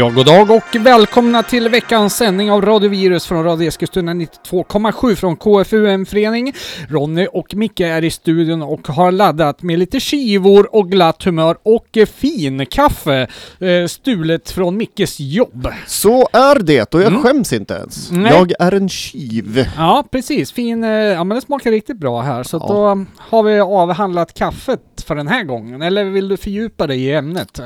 [0.00, 5.14] Ja, god dag och välkomna till veckans sändning av Radio Virus från Radio Eskilstuna 92,7
[5.14, 6.52] från KFUM-förening.
[6.88, 11.56] Ronny och Micke är i studion och har laddat med lite skivor och glatt humör
[11.62, 13.26] och finkaffe
[13.58, 15.68] eh, stulet från Mickes jobb.
[15.86, 17.22] Så är det, och jag Mm.
[17.22, 18.10] skäms inte ens.
[18.10, 18.32] Nej.
[18.32, 19.66] Jag är en tjuv.
[19.76, 20.52] Ja, precis.
[20.52, 22.42] Fin, eh, ja men det smakar riktigt bra här.
[22.42, 22.66] Så Ja.
[22.68, 25.82] då har vi avhandlat kaffet för den här gången.
[25.82, 27.60] Eller vill du fördjupa dig i ämnet?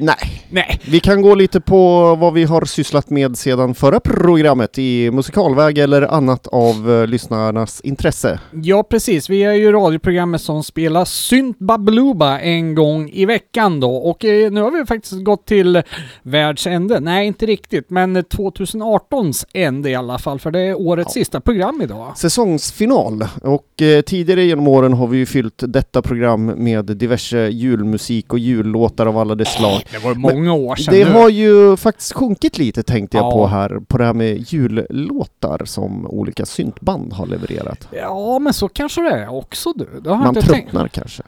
[0.00, 0.80] Nej, Nej.
[0.88, 5.78] vi kan gå lite på vad vi har sysslat med sedan förra programmet i musikalväg
[5.78, 8.40] eller annat av eh, lyssnarnas intresse.
[8.62, 9.30] Ja, precis.
[9.30, 13.96] Vi är ju radioprogrammet som spelar Synt Babaluba en gång i veckan då.
[13.96, 15.82] Och eh, nu har vi faktiskt gått till
[16.22, 17.00] världsände.
[17.00, 21.20] Nej, inte riktigt, men 2018s ände i alla fall, för det är årets Ja.
[21.20, 22.12] sista program idag.
[22.18, 28.32] Säsongsfinal och eh, tidigare genom åren har vi ju fyllt detta program med diverse julmusik
[28.32, 29.80] och jullåtar av alla dess slag.
[29.90, 31.10] Det var många år sedan Det nu.
[31.10, 33.30] har ju faktiskt sjunkit lite tänkte jag Ja.
[33.30, 37.88] på här, på det här med jullåtar som olika syntband har levererat.
[37.90, 40.00] Ja, men så kanske det är också du.
[40.04, 40.70] Det har Man inte tänkt.
[40.70, 41.22] tröttnar kanske.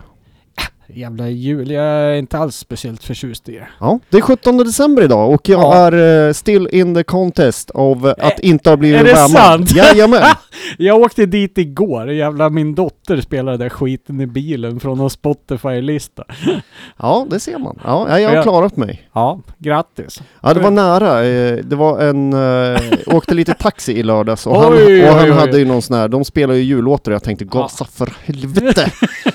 [0.88, 3.68] Jävla jul, jag är inte alls speciellt förtjust i det.
[3.80, 5.74] Ja, det är 17 december idag och jag Ja.
[5.74, 9.30] är eh, still in the contest av att inte ha blivit är det värmad.
[9.30, 9.70] sant?
[9.76, 10.22] Jajamän!
[10.78, 16.24] Jag åkte dit igår, jävla min dotter spelade där skiten i bilen från någon Spotify-lista.
[16.98, 17.78] Ja, det ser man.
[17.84, 18.42] Ja, jag har Ja.
[18.42, 19.08] klarat mig.
[19.12, 20.22] Ja, grattis.
[20.42, 21.24] Ja, det var nära.
[21.24, 22.32] Eh, Det var en...
[22.74, 25.36] eh, åkte lite taxi i lördags och han, Oj, och han oj, oj.
[25.38, 26.08] hade ju någon sån här...
[26.08, 28.90] De spelar ju jullåtar och jag tänkte gasa för helvete!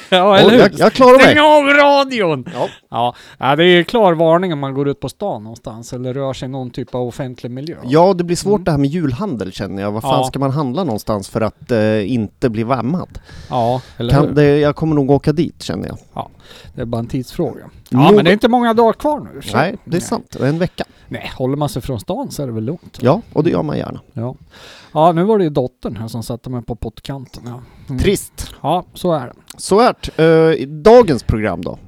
[0.09, 0.59] Ja, eller hur?
[0.59, 1.35] jag, jag klarar mig!
[1.41, 2.45] Av radion!
[2.53, 2.67] Ja.
[2.89, 3.15] Ja.
[3.37, 6.33] ja, det är ju klar varning om man går ut på stan någonstans eller rör
[6.33, 7.75] sig i någon typ av offentlig miljö.
[7.83, 8.63] Ja, det blir svårt Mm.
[8.63, 9.91] det här med julhandel känner jag.
[9.91, 10.23] Var fan Ja.
[10.23, 13.19] ska man handla någonstans för att eh, inte bli värmad?
[13.49, 16.27] Ja, eller Kan, det, jag kommer nog åka dit känner jag.
[16.75, 17.61] Det är bara en tidsfråga.
[17.89, 19.41] Ja, Nog- men det är inte många dagar kvar nu.
[19.41, 20.35] så- Nej, det är sant.
[20.35, 20.83] En vecka.
[21.07, 22.97] Nej, håller man sig från stan så är det väl lugnt.
[23.01, 23.99] Ja, och det gör man gärna.
[24.13, 24.35] Ja,
[24.91, 27.43] ja nu var det ju dottern här som satte mig på pottkanten.
[27.45, 27.61] Ja.
[27.89, 27.99] Mm.
[28.01, 28.53] Trist.
[28.61, 29.33] Ja, så är det.
[29.57, 30.59] Så är det.
[30.61, 31.79] Eh, dagens program då?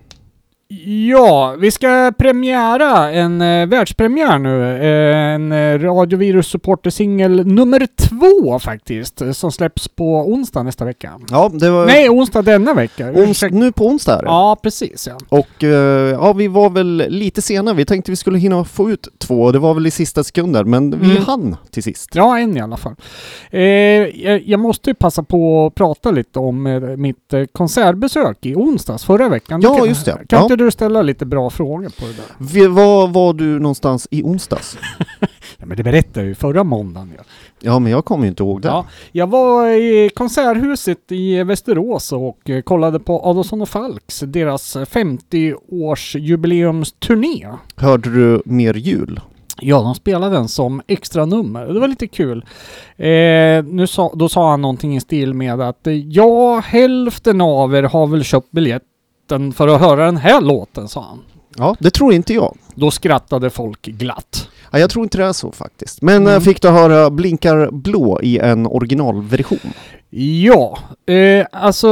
[0.85, 4.63] Ja, vi ska premiära en eh, världspremiär nu.
[4.77, 11.11] Eh, en eh, Radiovirus supportersingel nummer två faktiskt, eh, som släpps på onsdag nästa vecka.
[11.31, 13.11] Ja, det var Nej, onsdag denna vecka.
[13.11, 14.25] ons- nu på onsdag är det.
[14.25, 15.17] Ja, precis ja.
[15.29, 15.69] Och eh,
[16.11, 17.73] ja, vi var väl lite sena.
[17.73, 19.51] Vi tänkte vi skulle hinna få ut två.
[19.51, 21.23] Det var väl i sista sekunder, men vi Mm.
[21.23, 22.09] hann till sist.
[22.15, 22.95] Ja, en i alla fall.
[23.51, 26.63] Eh, jag, jag måste ju passa på att prata lite om
[26.97, 29.61] mitt konsertbesök i onsdags förra veckan.
[29.61, 30.11] Ja, kan, just det.
[30.11, 30.41] Kan Ja.
[30.43, 32.25] inte du ställa lite bra frågor på det där?
[32.37, 34.77] Vi, var var du någonstans i onsdags?
[35.57, 37.13] Ja, men det berättade jag ju förra måndagen.
[37.17, 37.23] Ja.
[37.59, 38.67] Ja, men jag kommer ju inte ihåg det.
[38.67, 44.75] Ja, jag var i Konserthuset i Västerås och eh, kollade på Adolfsson och Falks, deras
[44.75, 47.47] 50-årsjubileumsturné.
[47.75, 49.19] Hörde du mer jul?
[49.61, 51.65] Ja, de spelade den som extra nummer.
[51.65, 52.45] Det var lite kul.
[52.97, 57.75] Eh, nu sa, då sa han någonting i stil med att eh, ja, hälften av
[57.75, 58.51] er har väl köpt
[59.37, 61.19] biljetten för att höra den här låten, sa han.
[61.57, 62.57] Ja, det tror inte jag.
[62.75, 64.49] Då skrattade folk glatt.
[64.71, 66.01] Ja, jag tror inte det är så faktiskt.
[66.01, 66.27] Men Mm.
[66.27, 66.41] mm.
[66.41, 69.59] fick du höra Blinkar blå i en originalversion?
[70.15, 71.87] Ja, eh, alltså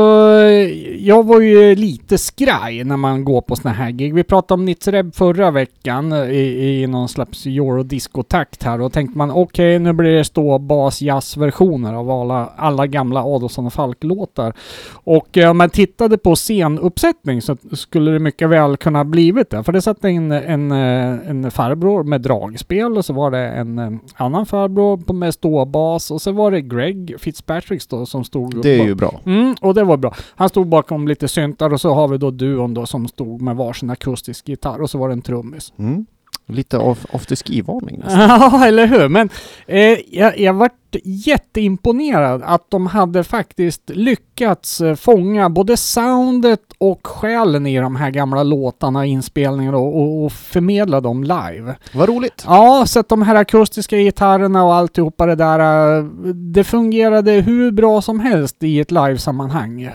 [0.98, 4.14] jag var ju lite skraj när man går på såna här gig.
[4.14, 9.18] Vi pratade om Nitzereb förra veckan eh, i, i någon slags eurodisco-takt här och tänkte
[9.18, 14.54] man okej nu blir det stå bas jazzversioner av alla, alla gamla Adolfsson och Falk-låtar.
[14.92, 19.64] Och eh, om man tittade på scenuppsättning så skulle det mycket väl kunna blivit det.
[19.64, 23.80] För det satt in en, eh, en farbror med dragspel och så var det en
[23.80, 28.62] eh, annan farbror med ståbas och så var det Greg Fitzpatrick då som stod...
[28.62, 29.20] Det är ju bra.
[29.26, 30.16] Mm, och det var bra.
[30.36, 33.56] Han stod bakom lite syntar och så har vi då duon då som stod med
[33.56, 35.74] varsin akustisk gitarr och så var det en trummis.
[35.78, 36.06] Mm.
[36.46, 38.30] Lite av afterski-varning nästan.
[38.52, 39.10] Ja, eller hur?
[39.10, 39.30] Men
[39.68, 47.08] eh, jag, jag vart jätteimponerad att de hade faktiskt lyckats eh, fånga både soundet och
[47.08, 51.76] själen i de här gamla låtarna, inspelningarna och, och, och förmedla dem live.
[51.94, 52.44] Vad roligt.
[52.48, 56.04] Ja, så att de här akustiska gitarrerna och alltihopa det där, eh,
[56.54, 59.90] det fungerade hur bra som helst i ett livesammanhang.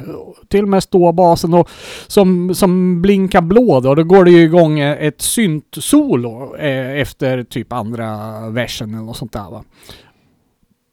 [0.49, 1.69] Till och med ståbasen och
[2.07, 7.73] som, som blinkar blå då, då går det ju igång ett synt-solo eh, efter typ
[7.73, 9.65] andra versen eller något sånt där va.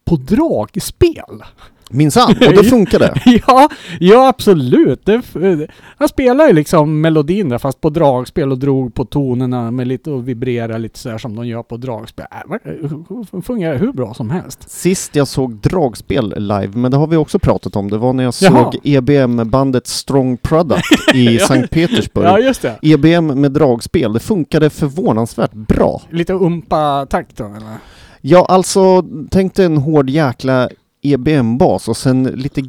[0.05, 1.43] På dragspel.
[1.89, 3.13] Minsann, och det funkade.
[3.47, 3.69] ja,
[3.99, 5.05] ja absolut.
[5.05, 5.21] Det,
[5.97, 10.11] han spelade ju liksom melodin där fast på dragspel och drog på tonerna med lite
[10.11, 12.25] och vibrerade lite sådär som de gör på dragspel.
[12.31, 12.39] Äh,
[13.31, 14.69] vad- fungerar hur bra som helst.
[14.69, 18.23] Sist jag såg dragspel live, men det har vi också pratat om, det var när
[18.23, 18.63] jag Jaha.
[18.71, 21.39] såg EBM-bandet Strong Product i.
[21.39, 22.25] Sankt Petersburg.
[22.25, 22.79] Ja, just det.
[22.81, 26.01] EBM med dragspel, det funkade förvånansvärt bra.
[26.09, 27.77] Lite umpa-takt då eller?
[28.25, 30.69] Ja, alltså tänk dig en hård jäkla
[31.01, 32.61] EBM-bas och sen lite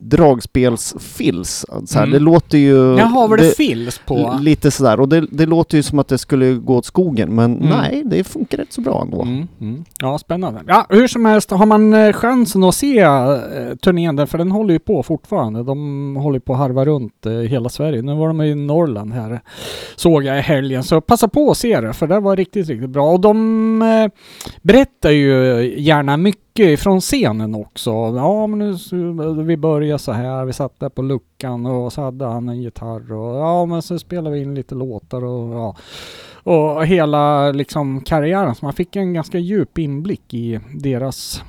[0.00, 1.66] dragspelsfills.
[1.86, 2.12] Så här, Mm.
[2.12, 2.96] Det låter ju...
[2.98, 4.38] Jaha, var det, fills på?
[4.40, 7.56] Lite sådär, och det, det låter ju som att det skulle gå åt skogen, men
[7.56, 7.68] Mm.
[7.68, 9.22] nej, det funkar rätt så bra ändå.
[9.22, 9.84] Mm, mm.
[10.00, 10.60] Ja, spännande.
[10.66, 13.38] Ja, hur som helst, har man eh, chansen att se eh,
[13.82, 15.62] turnén där, för den håller ju på fortfarande.
[15.62, 18.02] De håller på att harva runt eh, hela Sverige.
[18.02, 19.40] Nu var de i Norrland här,
[19.96, 20.84] såg jag i helgen.
[20.84, 23.10] Så passa på att se det, för det var riktigt, riktigt bra.
[23.12, 24.10] Och de eh,
[24.62, 25.34] berättar ju
[25.78, 27.90] gärna mycket mycket från scenen också.
[27.90, 32.24] Ja, men nu, vi började så här, vi satt där på luckan och så hade
[32.24, 35.76] han en gitarr och ja, men så spelade vi in lite låtar och ja.
[36.42, 41.42] Och hela liksom karriären, så man fick en ganska djup inblick i deras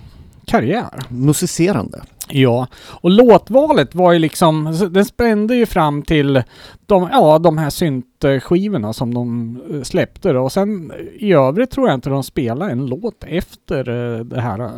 [0.50, 1.00] karriär.
[1.10, 2.02] Musicerande.
[2.32, 2.68] Ja,
[3.02, 6.44] och låtvalet var ju liksom, den spände ju fram till
[6.86, 10.42] de, ja, de här syntskivorna som de eh, släppte då.
[10.42, 10.98] Och sen eh,
[11.28, 14.72] i övrigt tror jag inte de spelade en låt efter eh, det här,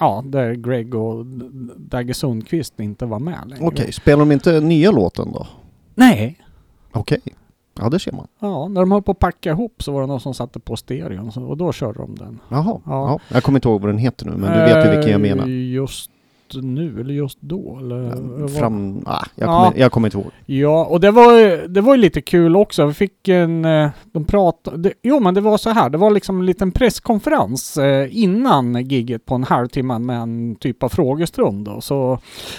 [0.00, 1.26] ja, där Greg och
[1.76, 3.66] Dagge Sundqvist inte var med längre.
[3.66, 5.46] Okej, spelar de inte nya låten då?
[5.94, 6.38] Nej.
[6.92, 7.20] Okej.
[7.80, 8.26] Ja, det ser man.
[8.38, 10.76] Ja, när de höll på att packa ihop så var det någon som satte på
[10.76, 12.38] stereon och då körde de den.
[12.48, 12.64] Jaha.
[12.64, 12.80] Ja.
[12.86, 13.18] Ja.
[13.34, 15.36] Jag kommer inte ihåg vad den heter nu, men du vet ju vilken jag Eh,
[15.36, 15.46] menar.
[15.46, 16.10] Just
[16.54, 17.78] nu, eller just då?
[17.80, 19.02] Eller, Fram...
[19.06, 19.64] Ah, jag, Ja.
[19.64, 20.30] kommer, jag kommer inte ihåg.
[20.46, 22.86] Ja, och det var, det var ju lite kul också.
[22.86, 23.64] Vi fick en...
[24.12, 24.76] De pratade...
[24.76, 25.90] det- Jo, men det var så här.
[25.90, 30.82] Det var liksom en liten presskonferens eh, innan gigget på en halvtimme med en typ
[30.82, 31.64] av frågestund.
[31.64, 31.80] Då.
[31.80, 32.18] Så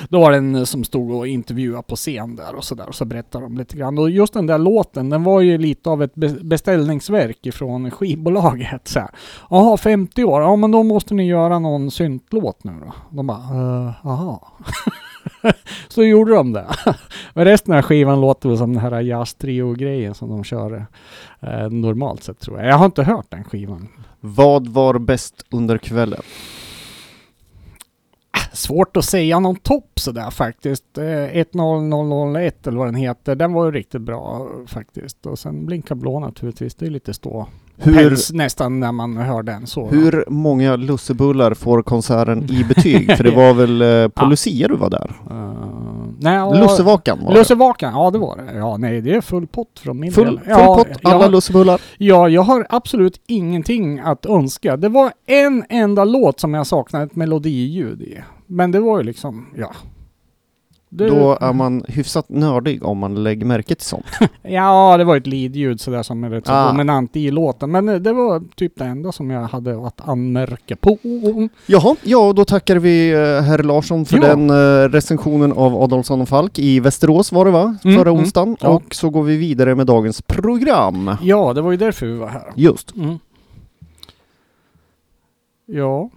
[0.10, 2.88] då var det en som stod och intervjuade på scen där och så där.
[2.88, 3.98] Och så berättade de lite grann.
[3.98, 8.88] Och just den där låten, den var ju lite av ett be- beställningsverk ifrån skivbolaget.
[8.88, 9.10] Så här.
[9.50, 10.42] Jaha, 50 år.
[10.42, 12.94] Ja, men då måste ni göra någon syntlåt nu då.
[13.10, 13.38] De bara,
[14.04, 14.38] uh.
[15.88, 16.68] så gjorde de det.
[17.34, 19.36] Men resten av skivan låter väl som den här jazz
[19.78, 20.86] grejen som de kör
[21.40, 22.68] eh, normalt sett tror jag.
[22.68, 23.88] Jag har inte hört den skivan.
[24.20, 26.22] Vad var bäst under kvällen?
[28.54, 30.98] Svårt att säga någon topp sådär faktiskt.
[30.98, 33.36] Eh, 10001 eller vad den heter.
[33.36, 35.26] Den var ju riktigt bra faktiskt.
[35.26, 36.76] Och sen Blinka blå naturligtvis.
[36.76, 37.48] Det är lite stå
[37.84, 39.88] Hur, päls nästan när man hör den så.
[39.88, 43.18] hur många lussebullar får konserten i betyg?
[43.18, 44.30] För det var väl eh, på Ja.
[44.30, 45.12] Lucia du var där?
[45.32, 45.54] Uh,
[46.20, 47.38] nej, ja, Lussevakan var det.
[47.40, 48.58] Lussevakan, ja det var det.
[48.58, 50.38] Ja nej, det är full pott från min Full, del.
[50.40, 51.82] full ja, pott, alla ja, lussebullar.
[51.98, 54.78] Ja, jag har absolut ingenting att önska.
[54.78, 58.18] Det var en enda låt som jag saknade ett melodiljud i.
[58.48, 59.72] Men det var ju liksom, ja.
[60.94, 64.06] Det, Då är man hyfsat nördig om man lägger märke till sånt.
[64.42, 66.68] Ja, det var ett leadljud sådär som är rätt så Ah.
[66.68, 67.72] dominant i låten.
[67.72, 70.98] Men det var typ det enda som jag hade att anmärka på.
[71.66, 74.28] Jaha, ja då tackar vi eh, herr Larsson för Ja.
[74.28, 77.78] den eh, recensionen av Adolfsson och Falk i Västerås var det va?
[77.84, 78.58] Mm, Förra mm, onsdagen.
[78.62, 78.70] ja.
[78.70, 81.12] Och så går vi vidare med dagens program.
[81.22, 82.52] Ja, det var ju därför vi var här.
[82.56, 82.96] Just.
[82.96, 83.20] Mm.
[85.66, 86.10] Ja.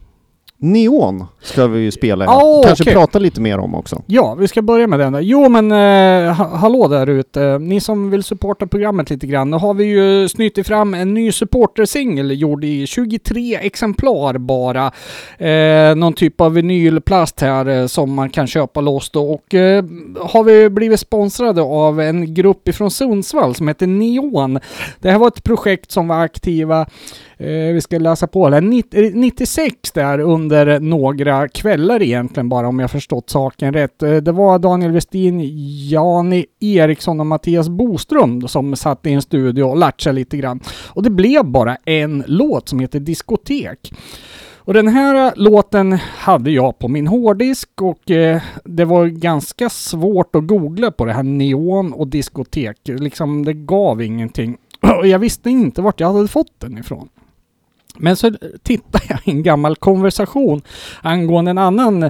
[0.58, 2.26] Neon ska vi ju spela.
[2.26, 2.94] Ah, Kanske okej.
[2.94, 4.02] prata lite mer om också.
[4.06, 5.18] Ja, vi ska börja med den.
[5.23, 7.58] Jo men eh, ha, hallå där ute.
[7.58, 9.50] Ni som vill supporta programmet lite grann.
[9.50, 14.92] Nu har vi ju snytit fram en ny supportersingel gjord i 23 exemplar bara.
[15.38, 19.32] Eh, någon typ av vinylplast här eh, som man kan köpa loss då.
[19.32, 19.84] Och eh,
[20.20, 24.58] har vi blivit sponsrade av en grupp ifrån Sundsvall som heter Neon.
[25.00, 26.87] Det här var ett projekt som var aktiva
[27.38, 28.61] Eh, vi ska läsa på det.
[28.61, 30.44] 90, eh, 96 där under
[30.81, 34.03] några kvällar egentligen bara om jag förstått saken rätt.
[34.03, 35.41] Eh, det var Daniel Westin,
[35.89, 40.61] Jani Eriksson och Mattias Boström som satt i en studio och latchade lite grann.
[40.89, 43.93] Och det blev bara en låt som heter Diskotek.
[44.67, 50.37] Och den här låten hade jag på min hårddisk och eh, det var ganska svårt
[50.37, 52.77] att googla på det här neon och diskotek.
[52.85, 54.57] Liksom det gav ingenting.
[54.99, 57.09] Och jag visste inte vart jag hade fått den ifrån.
[57.99, 58.33] Men så
[58.63, 60.63] tittade jag i en gammal konversation
[61.03, 62.03] angående en annan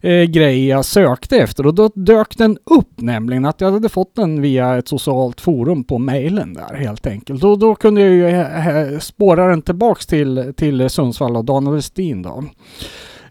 [0.00, 4.16] eh, grej jag sökte efter och då dök den upp nämligen att jag hade fått
[4.16, 7.44] den via ett socialt forum på mejlen där helt enkelt.
[7.44, 11.74] Och då kunde jag ju eh, eh, spåra den tillbaks till, till Sundsvall och Daniel
[11.74, 12.44] Westin då.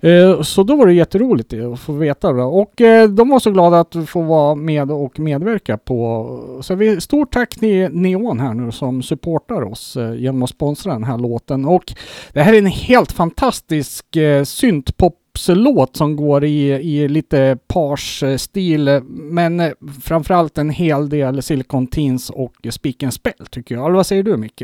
[0.02, 2.44] Eh, så då var det jätteroligt att få veta det.
[2.44, 6.60] Och eh, de var så glada att få vara med och medverka på...
[6.62, 10.94] Så vi, stort tack till Neon här nu som supportar oss eh, genom att sponsra
[10.94, 11.66] den här låten.
[11.66, 11.94] Och
[12.34, 14.06] det här är en helt fantastisk
[14.44, 22.54] syntpop-låt som går i, i lite pars-stil, men framförallt en hel del Silicon Teens och
[22.70, 23.86] Speak and Spell tycker jag.
[23.86, 24.64] Eller vad säger du Micke?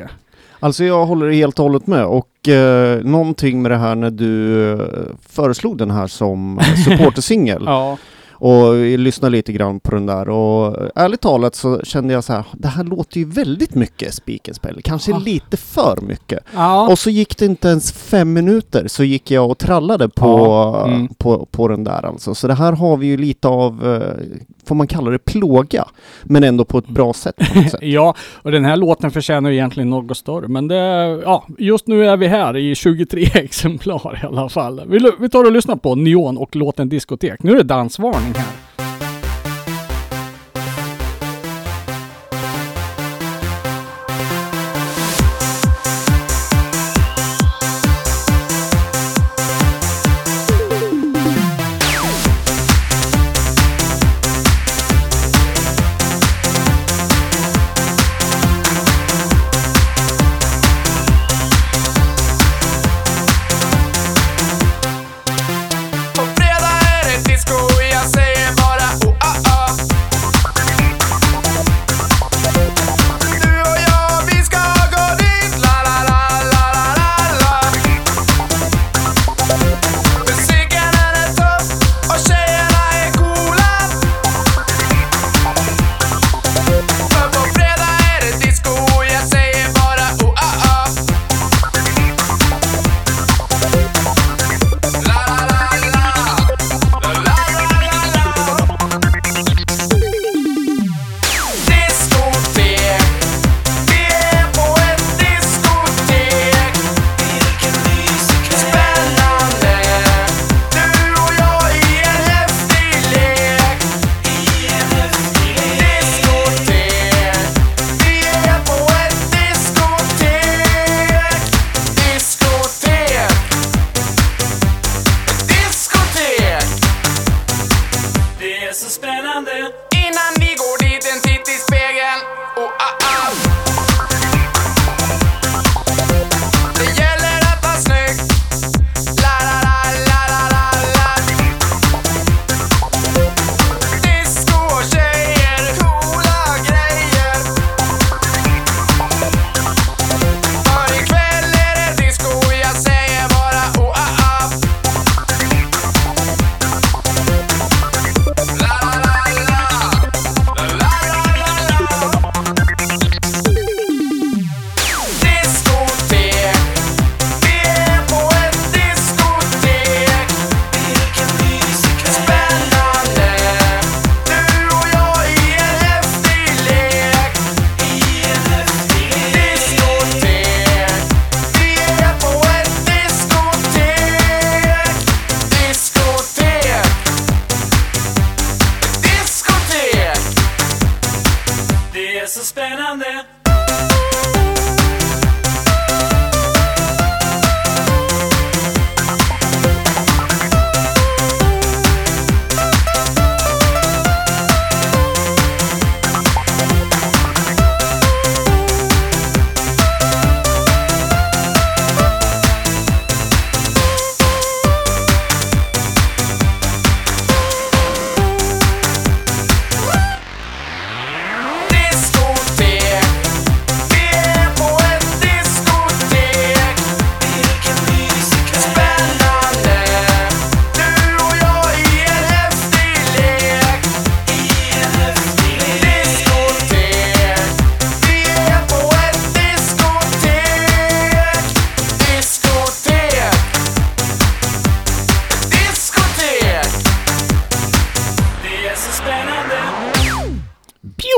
[0.60, 4.64] Alltså jag håller helt och hållet med och eh, någonting med det här när du
[4.72, 4.80] eh,
[5.30, 7.98] föreslog den här som supportersingel Ja.
[8.32, 12.44] och lyssnade lite grann på den där och ärligt talat så kände jag så här,
[12.54, 15.18] det här låter ju väldigt mycket Spell, kanske Ja.
[15.18, 16.40] lite för mycket.
[16.56, 16.88] Ja.
[16.92, 20.88] Och så gick det inte ens fem minuter så gick jag och trallade på, Ja,
[20.88, 21.08] mm.
[21.08, 22.36] på, på den där alltså.
[22.36, 24.24] Så det här har vi ju lite av, eh,
[24.68, 25.86] får man kalla det plåga,
[26.24, 27.36] men ändå på ett bra sätt
[27.72, 27.82] sätt.
[27.82, 30.48] Ja, och den här låten förtjänar egentligen något större.
[30.48, 30.76] Men det,
[31.26, 34.82] ja, just nu är vi här i 23 exemplar i alla fall.
[34.88, 37.44] Vi, vi tar och lyssnar på Neon och låten Diskotek.
[37.44, 38.67] Nu är det dansvarning här.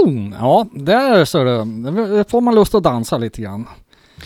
[0.10, 0.36] Pjong!
[0.40, 2.24] Ja, där så det.
[2.30, 3.66] Får man lust att dansa lite grann.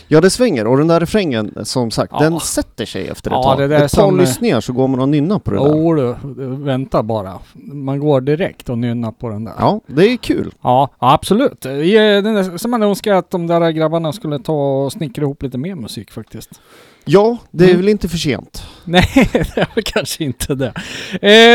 [0.08, 2.20] Ja, det svänger och den där refrängen, som sagt, Ja.
[2.20, 3.58] den sätter sig efter ett Ja, tag.
[3.60, 5.66] det där ett par som, eh, lyssningar så går man och nynnar på det där.
[5.76, 6.16] Jo du,
[6.64, 7.34] vänta bara.
[7.74, 9.54] Man går direkt och nynnar på den där.
[9.60, 10.54] Ja, det är kul.
[10.62, 11.66] Ja, absolut.
[11.66, 15.58] Eh, där, som man önskar att de där grabbarna skulle ta och snickra ihop lite
[15.58, 16.62] mer musik faktiskt.
[17.06, 17.80] Ja, det är Mm.
[17.82, 18.64] väl inte för sent.
[18.86, 20.74] Nej, det är väl kanske inte det.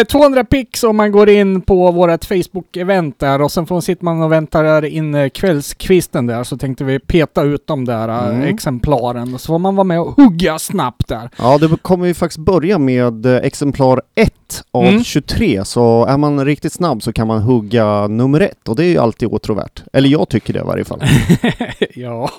[0.00, 4.04] Eh, 200 pix om man går in på vårt Facebook-event där och sen får, sitter
[4.04, 8.28] man och väntar in eh, kvällskvisten där så tänkte vi peta ut de där eh,
[8.36, 8.54] Mm.
[8.54, 11.30] exemplaren så får man vara med och hugga snabbt där.
[11.38, 14.32] Ja, det kommer ju faktiskt börja med eh, exemplar 1
[14.70, 15.04] av Mm.
[15.04, 18.88] 23, så är man riktigt snabb så kan man hugga nummer ett och det är
[18.88, 19.82] ju alltid åtråvärt.
[19.92, 21.00] Eller jag tycker det i varje fall.
[21.94, 22.30] ja,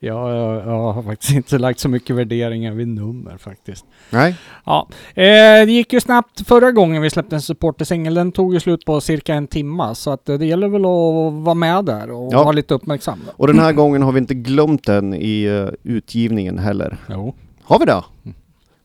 [0.00, 3.84] ja, jag, jag har faktiskt inte lagt så mycket värderingar vid nummer faktiskt.
[4.10, 4.34] Nej,
[4.66, 5.24] Ja, eh,
[5.66, 8.14] det gick ju snabbt förra gången vi släppte en supportersingel.
[8.14, 11.44] Den tog ju slut på cirka en timma så att eh, det gäller väl att
[11.44, 12.42] vara med där och Ja.
[12.42, 13.20] vara lite uppmärksam.
[13.36, 16.96] och den här gången har vi inte glömt den i eh, utgivningen heller.
[17.10, 17.34] Jo,
[17.64, 18.02] Har vi det?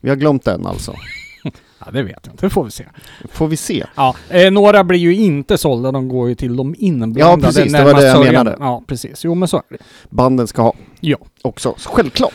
[0.00, 0.94] Vi har glömt den alltså.
[1.80, 2.46] Ja, det vet jag inte.
[2.46, 2.84] Det får vi se.
[3.32, 3.84] Får vi se.
[3.94, 5.92] Ja, eh, några blir ju inte sålda.
[5.92, 7.20] De går ju till de inblandade.
[7.20, 8.38] Ja, precis, det var det jag sörjande.
[8.44, 8.56] menade.
[8.60, 9.24] Ja, precis.
[9.24, 9.78] Jo, men så är det.
[10.10, 11.16] Banden ska ha Ja.
[11.42, 12.32] också, så självklart.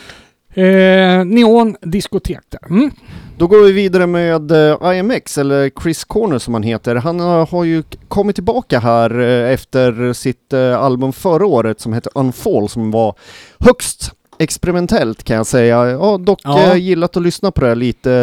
[0.54, 2.66] Eh, Neon diskotek där.
[2.70, 2.90] Mm.
[3.38, 6.94] Då går vi vidare med eh, IMX, eller Chris Corner som han heter.
[6.94, 12.10] Han eh, har ju kommit tillbaka här eh, efter sitt album förra året som hette
[12.14, 13.14] Unfall som var
[13.60, 15.76] högst experimentellt kan jag säga.
[15.98, 16.76] Har dock Ja.
[16.76, 17.74] gillat att lyssna på det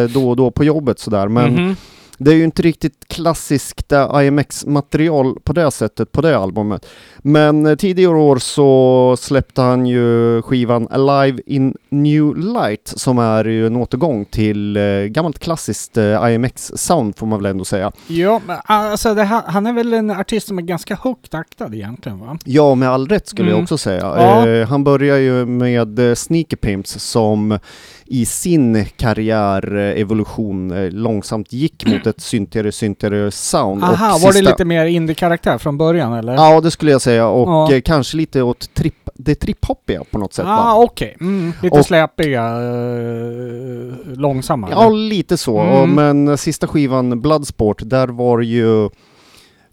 [0.08, 1.76] då och då på jobbet sådär men Mhm.
[2.24, 6.86] Det är ju inte riktigt klassiskt eh, IMX-material på det sättet på det albumet.
[7.18, 13.46] Men eh, tidigare år så släppte han ju skivan Alive in New Light som är
[13.46, 17.92] ju en återgång till eh, gammalt klassiskt IMX-sound får man väl ändå säga.
[18.08, 22.20] Ja, men alltså det han är väl en artist som är ganska högt aktad egentligen
[22.20, 22.38] va?
[22.46, 23.58] Ja, med all rätt skulle Mm.
[23.58, 24.02] jag också säga.
[24.02, 24.66] Ja.
[24.66, 27.60] Han börjar ju med Sneaker Pimps som
[28.06, 33.84] i sin karriärevolution långsamt gick mot ett syntigare, syntigare sound.
[33.84, 36.34] Aha, och var det sista- lite mer indie-karaktär från början eller?
[36.34, 37.74] Ja, det skulle jag säga och Ja.
[37.76, 40.76] eh, kanske lite åt tripp, det tripphoppiga på något sätt ah, va?
[40.84, 41.18] okej.
[41.22, 44.68] Mm, lite Och- släpiga, eh, långsamma.
[44.72, 44.96] Ja, eller?
[44.98, 45.60] lite så.
[45.60, 45.92] Mm.
[46.26, 48.90] Men sista skivan Bloodsport, där var ju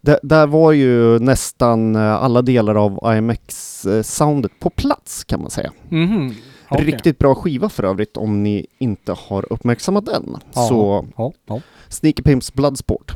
[0.03, 5.71] där, där var ju nästan eh, alla delar av IMX-soundet på plats kan man säga.
[5.89, 6.35] Mhm,
[6.71, 6.85] okej.
[6.87, 10.37] Riktigt bra skiva för övrigt om ni inte har uppmärksammat den.
[10.55, 10.61] Ja.
[10.69, 11.61] Så Ja, ja.
[11.89, 13.13] Sneaky Pimps Bloodsport.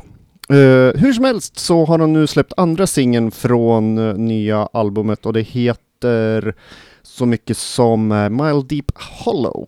[0.49, 5.25] Eh, hur som helst så har de nu släppt andra singeln från eh, nya albumet
[5.25, 6.55] och det heter
[7.03, 9.67] så mycket som uh, Mile Deep Hollow.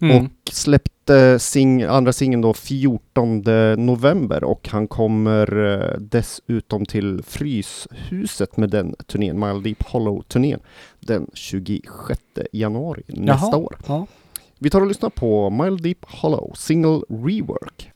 [0.00, 0.16] Mm.
[0.16, 3.42] Och släppte sing andra singeln då 14
[3.76, 10.60] november och han kommer eh, dessutom till Fryshuset med den turnén, Mile Deep Hollow-turnén,
[11.00, 12.20] den 26
[12.52, 13.78] januari nästa Jaha, år.
[13.86, 14.06] Ja.
[14.58, 17.90] Vi tar och lyssnar på Mile Deep Hollow, single rework.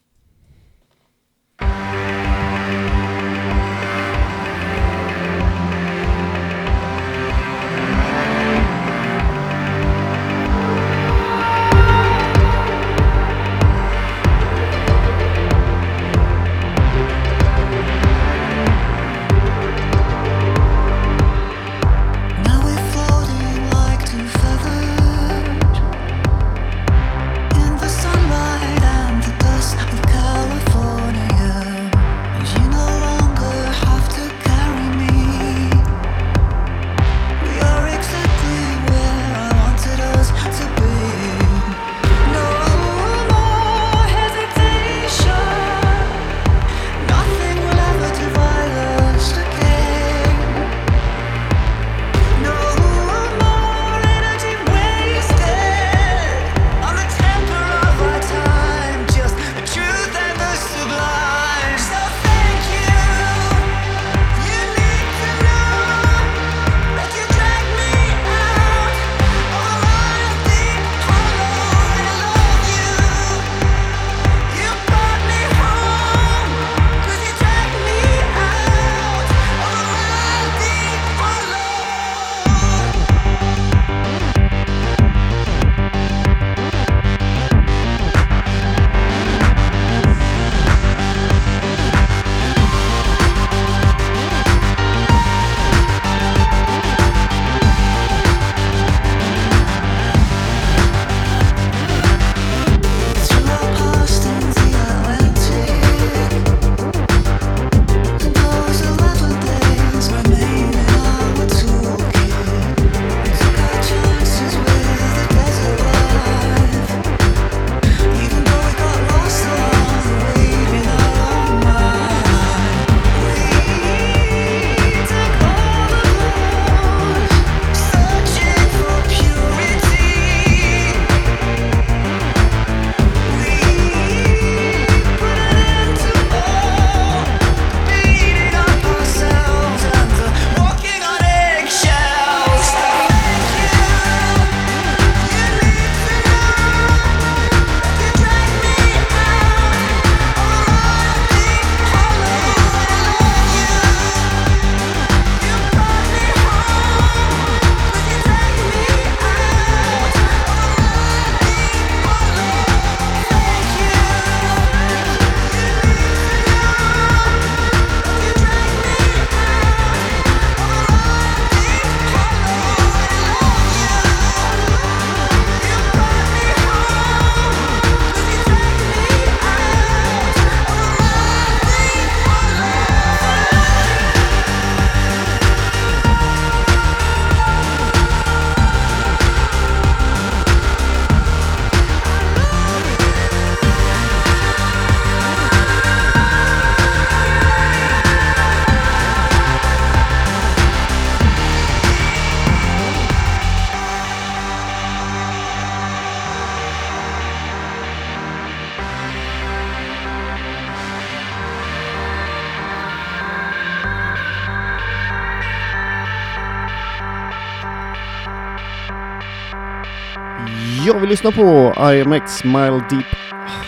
[221.02, 223.16] Vi lyssnar på IMX Mile Deep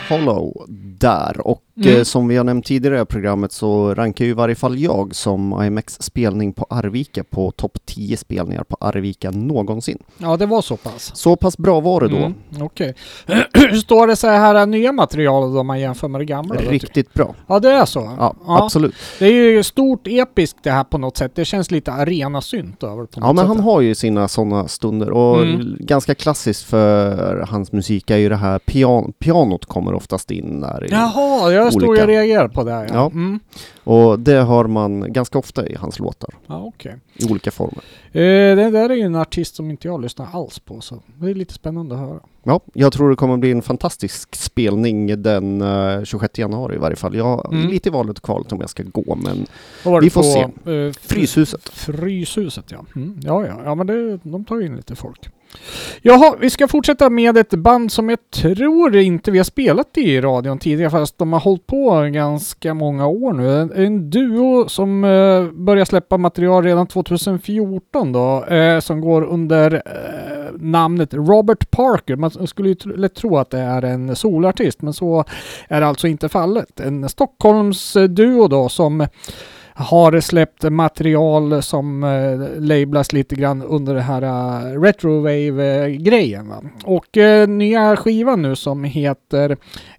[0.08, 0.66] Hollow
[0.98, 1.46] där.
[1.46, 1.96] Och Mm.
[1.96, 5.14] eh, som vi har nämnt tidigare i programmet så rankar ju i varje fall jag
[5.14, 9.98] som IMX spelning på Arvika på topp 10 spelningar på Arvika någonsin.
[10.18, 11.10] Ja, det var så pass.
[11.14, 12.16] Så pass bra var det då.
[12.16, 12.94] Mm, Okej.
[13.52, 16.54] Hur står det så här nya materialet om man jämför med det gamla?
[16.54, 16.70] då?
[16.70, 17.34] Riktigt bra.
[17.46, 18.10] Ja, det är så?
[18.18, 18.94] Ja, absolut.
[19.18, 21.32] Det är ju stort episkt det här på något sätt.
[21.34, 23.46] Det känns lite arena-synt över på något Ja, men sätt.
[23.48, 25.76] han har ju sina sådana stunder och Mm.
[25.80, 30.88] ganska klassiskt för hans musik är ju det här pian pianot kommer oftast in där.
[30.90, 32.02] Jaha, jag stod olika.
[32.02, 32.70] och reagerade på det.
[32.70, 32.86] Ja.
[32.92, 33.06] Ja.
[33.06, 33.40] Mm.
[33.84, 36.96] Och det hör man ganska ofta i hans låtar ja okej.
[37.14, 37.78] i olika former.
[38.12, 41.30] Eh, det där är ju en artist som inte jag lyssnar alls på, så det
[41.30, 42.20] är lite spännande att höra.
[42.42, 46.96] Ja, jag tror det kommer bli en fantastisk spelning den eh, 26 januari i varje
[46.96, 47.14] fall.
[47.16, 47.68] Jag är Mm.
[47.70, 49.46] lite i valet och kvalet om jag ska gå, men
[50.02, 50.46] Vi får på, se.
[50.64, 51.68] fr- Fryshuset.
[51.68, 52.84] Fryshuset ja.
[52.96, 53.60] Mm, ja, ja.
[53.64, 55.28] Ja, men det, de tar in lite folk.
[56.02, 60.20] Jaha, vi ska fortsätta med ett band som jag tror inte vi har spelat i
[60.20, 63.60] radion tidigare, fast de har hållit på ganska många år nu.
[63.60, 69.74] En, en duo som eh, började släppa material redan 2014 då, eh, som går under
[69.74, 72.16] eh, namnet Robert Parker.
[72.16, 75.24] Man skulle ju lätt tro att det är en solartist, men så
[75.68, 76.80] är alltså inte fallet.
[76.80, 79.06] En Stockholms eh, duo då som
[79.76, 86.52] har släppt material som eh, lablas lite grann under det här eh, retrowave-grejen.
[86.84, 89.56] Och eh, nya skivan nu som heter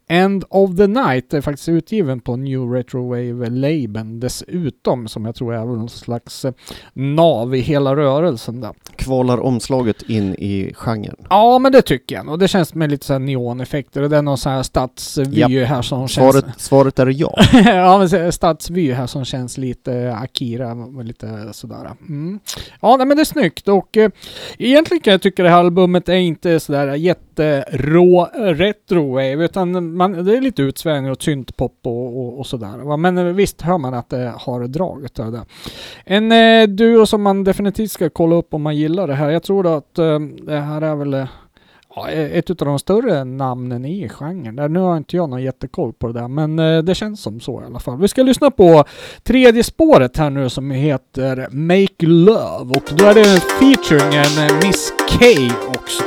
[0.07, 5.65] End of the Night är faktiskt utgiven på New Retrowave-labeln dessutom, som jag tror är
[5.65, 6.53] någon slags eh,
[6.93, 8.73] nav i hela rörelsen där.
[8.95, 11.15] kvalar omslaget in i genren.
[11.29, 12.29] Ja, men det tycker jag.
[12.29, 15.63] Och det känns med lite så här neoneffekter och det är någon sån här stadsvy
[15.63, 16.33] här som känns...
[16.33, 17.37] Svaret, svaret är ja.
[17.65, 20.73] ja, men stadsvy här som känns lite lite Akira,
[21.03, 21.91] lite sådär.
[22.09, 22.39] Mm.
[22.81, 24.11] Ja, nej, men det är snyggt och eh,
[24.57, 30.37] egentligen kan jag tycka det här albumet är inte sådär jätterå retrowave utan man, det
[30.37, 32.97] är lite utsvängning och syntpop och, och, och sådär.
[32.97, 35.45] Men eh, visst hör man att det har draget av det.
[36.05, 39.29] En eh, duo som man definitivt ska kolla upp om man gillar det här.
[39.29, 41.27] Jag tror att eh, det här är väl eh,
[41.95, 44.55] Ja, e- ett av de större namnen i genren.
[44.55, 47.39] Där Nu har inte jag någon jättekoll på det där, men eh, det känns som
[47.39, 47.97] så i alla fall.
[47.99, 48.83] Vi ska lyssna på
[49.23, 54.93] tredje spåret här nu som heter Make Love och då är det featuring en Miss
[55.09, 55.25] K
[55.67, 56.03] också.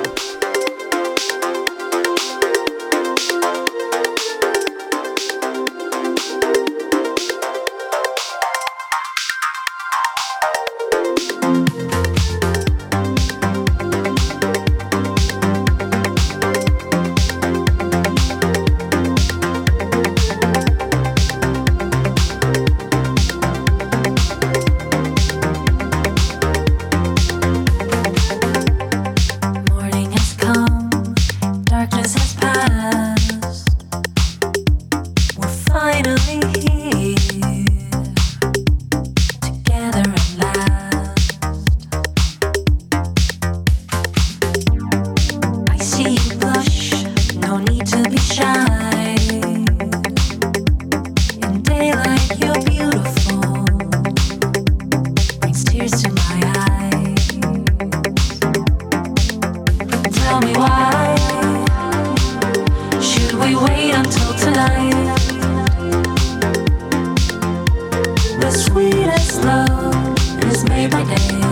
[69.37, 71.48] Love is made by day.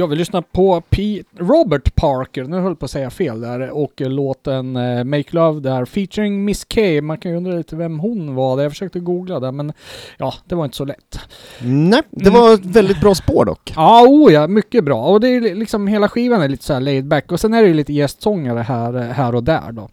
[0.00, 3.70] Ja, vi lyssnar på P- Robert Parker, nu höll jag på att säga fel där,
[3.70, 6.80] och låten eh, Make Love där featuring Miss K.
[7.02, 8.62] Man kan ju undra lite vem hon var.
[8.62, 9.72] Jag försökte googla där, men
[10.18, 11.18] ja, det var inte så lätt.
[11.62, 13.72] Nej, det var ett väldigt bra spår dock.
[13.76, 15.04] Ja, oh ja, mycket bra.
[15.06, 17.32] Och det är li- liksom hela skivan är lite så här laid back.
[17.32, 19.88] Och sen är det ju lite gästsångare här, här och där då.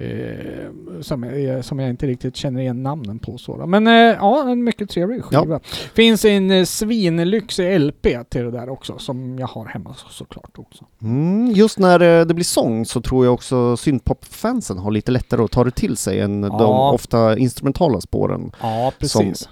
[0.00, 3.66] Eh, som, jag, som jag inte riktigt känner igen namnen på så då.
[3.66, 5.60] Men eh, ja, en mycket trevlig skiva.
[5.94, 10.58] Finns en eh, svinlyxig LP till det där också, som jag har hemma så, såklart
[10.58, 10.84] också.
[11.02, 15.42] Mm, just när eh, det blir sång så tror jag också syntpop-fansen har lite lättare
[15.42, 16.92] att ta det till sig än de Ja.
[16.92, 18.50] ofta instrumentala spåren.
[18.62, 19.48] Ja, precis.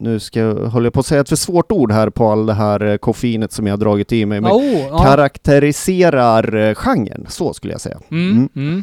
[0.00, 2.46] nu ska jag, håller jag på att säga ett för svårt ord här på all
[2.46, 4.40] det här eh, koffeinet som jag har dragit i mig.
[4.40, 4.98] Men Oh, ja.
[4.98, 7.98] karaktäriserar eh, genren, så skulle jag säga.
[8.10, 8.82] Mm, Mm.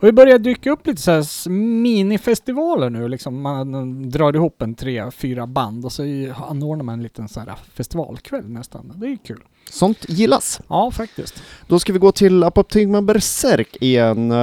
[0.00, 3.40] Och det börjar dyka upp lite så här minifestivaler nu liksom.
[3.42, 6.02] Man drar ihop en tre, fyra band och så
[6.48, 8.92] anordnar man en liten så här festivalkväll nästan.
[8.96, 9.40] Det är ju kul.
[9.70, 10.60] Sånt gillas.
[10.68, 11.42] Ja, faktiskt.
[11.66, 14.30] Då ska vi gå till Apoptygma Berserk igen.
[14.32, 14.38] Eh,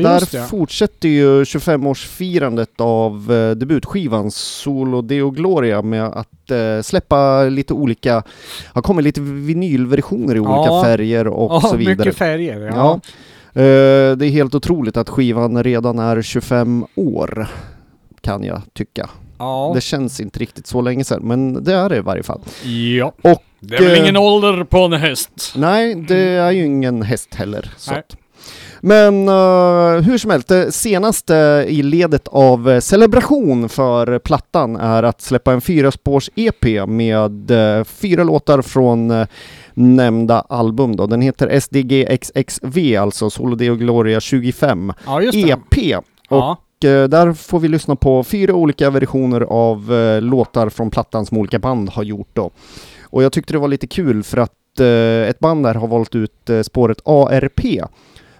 [0.00, 0.46] just Där det.
[0.48, 8.22] fortsätter ju 25-årsfirandet av eh, debutskivan Solo Deo Gloria med att eh, släppa lite olika,
[8.72, 10.82] har kommit lite vinylversioner i olika Ja.
[10.84, 11.96] färger och ja, så vidare.
[11.96, 12.60] mycket färger.
[12.60, 13.00] Ja.
[13.56, 17.48] Eh, det är helt otroligt att skivan redan är 25 år,
[18.20, 19.10] kan jag tycka.
[19.38, 19.72] Ja.
[19.74, 22.40] Det känns inte riktigt så länge sedan, men det är det i varje fall.
[22.98, 23.12] ja.
[23.22, 25.52] Och Det är väl eh, ingen ålder på en häst?
[25.56, 27.70] Nej, det är ju ingen häst heller.
[27.76, 27.92] Så.
[27.92, 28.02] Nej.
[28.80, 35.02] Men eh, hur som helst, det senaste i ledet av eh, celebration för plattan är
[35.02, 39.26] att släppa en fyraspårs-EP med eh, fyra låtar från eh,
[39.74, 40.96] nämnda album.
[40.96, 41.06] Då.
[41.06, 45.22] Den heter SDGXXV, alltså Solo Deo Gloria 25 Ja.
[45.22, 45.96] EP.
[46.28, 46.56] Och Ja.
[46.84, 49.90] eh, där får vi lyssna på fyra olika versioner av
[50.22, 52.50] låtar från plattan som olika band har gjort då.
[53.04, 54.52] Och jag tyckte det var lite kul för att
[55.28, 57.60] ett band där har valt ut spåret ARP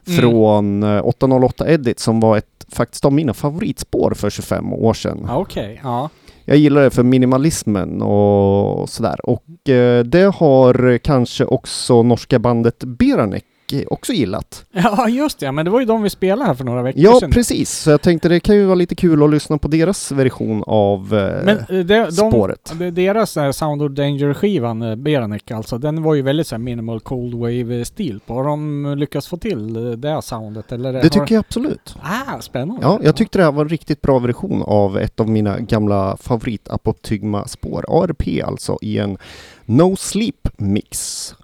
[0.08, 0.20] Mm.
[0.20, 5.24] från eh, 808 Edit som var ett faktiskt av mina favoritspår för 25 år sedan.
[5.28, 6.10] Ja, Okej, ja.
[6.44, 9.30] Jag gillar det för minimalismen och sådär.
[9.30, 13.44] Och eh, det har kanske också norska bandet Beranek
[13.88, 14.64] också gillat.
[14.72, 15.52] Ja, just det.
[15.52, 17.30] Men det var ju de vi spelade här för några veckor Ja, sedan.
[17.30, 17.70] precis.
[17.70, 21.14] Så jag tänkte det kan ju vara lite kul att lyssna på deras version av
[21.14, 22.72] eh, Men eh, de, de, spåret.
[22.78, 26.60] de, deras eh, Sound of Danger-skivan, eh, Beranek alltså, den var ju väldigt så här
[26.62, 28.34] minimal cold wave-stil på.
[28.34, 30.72] Har de lyckats få till eh, det soundet?
[30.72, 31.08] Eller Det har...
[31.08, 31.94] tycker jag absolut.
[32.02, 32.82] Ah, spännande.
[32.82, 36.16] Ja, jag tyckte det här var en riktigt bra version av ett av mina gamla
[36.16, 37.84] favorit-apoptygma-spår.
[37.88, 39.18] ARP alltså i en
[39.64, 41.34] No Sleep-mix.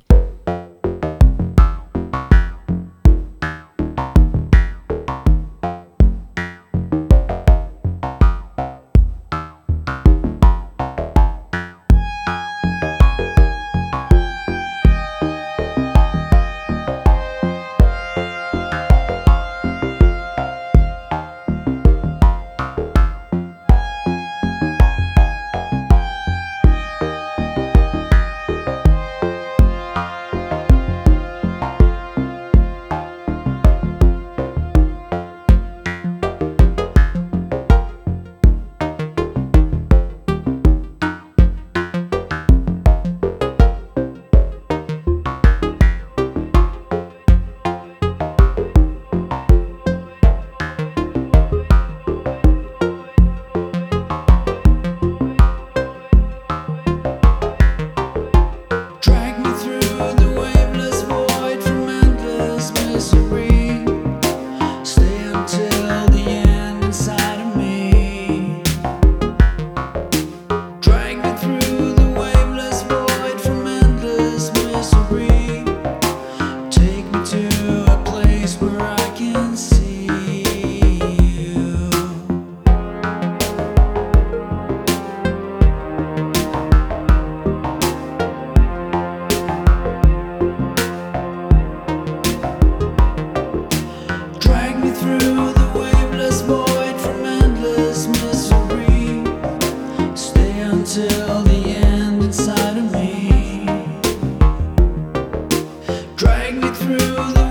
[106.98, 107.41] Through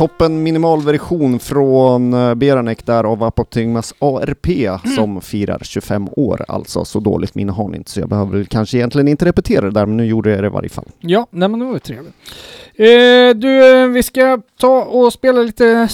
[0.00, 4.46] Toppen minimalversion från eh, Beranek där av Apoptygmas ARP
[4.96, 6.84] som firar 25 år alltså.
[6.84, 9.70] Så dåligt minne har ni inte så jag behöver väl kanske egentligen inte repetera det
[9.70, 10.84] där men nu gjorde jag det i varje fall.
[11.00, 12.14] Ja, nej men det var ju trevligt.
[12.74, 15.88] Eh, du, eh, vi ska ta och spela lite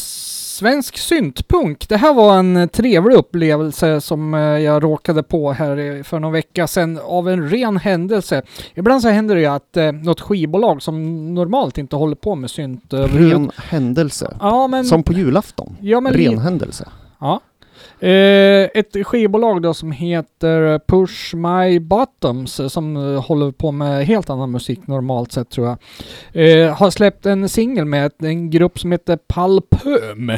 [0.56, 1.88] svensk syntpunk.
[1.88, 6.32] Det här var en eh, trevlig upplevelse som eh, jag råkade på här för någon
[6.32, 8.42] vecka sedan av en ren händelse.
[8.74, 12.50] Ibland så händer det ju att eh, något skivbolag som normalt inte håller på med
[12.50, 13.36] synt överhuvudtaget.
[13.36, 14.36] Ren händelse.
[14.40, 14.84] Ja, men...
[14.84, 15.76] Som på julafton.
[15.80, 16.88] Ja, men Ren händelse.
[17.20, 17.40] Ja.
[18.00, 24.06] Eh, ett skivbolag då som heter Push My Bottoms eh, som eh, håller på med
[24.06, 25.78] helt annan musik normalt sett tror jag.
[26.32, 30.32] Eh, har släppt en singel med en grupp som heter Palpöm.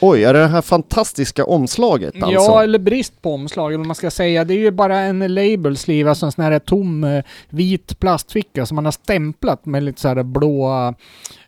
[0.00, 2.30] Oj, är det det här fantastiska omslaget alltså?
[2.30, 4.44] Ja, eller brist på omslag eller man ska säga.
[4.44, 8.66] Det är ju bara en label sleeve, alltså en sån här tom eh, vit plastficka
[8.66, 10.94] som man har stämplat med lite så här blå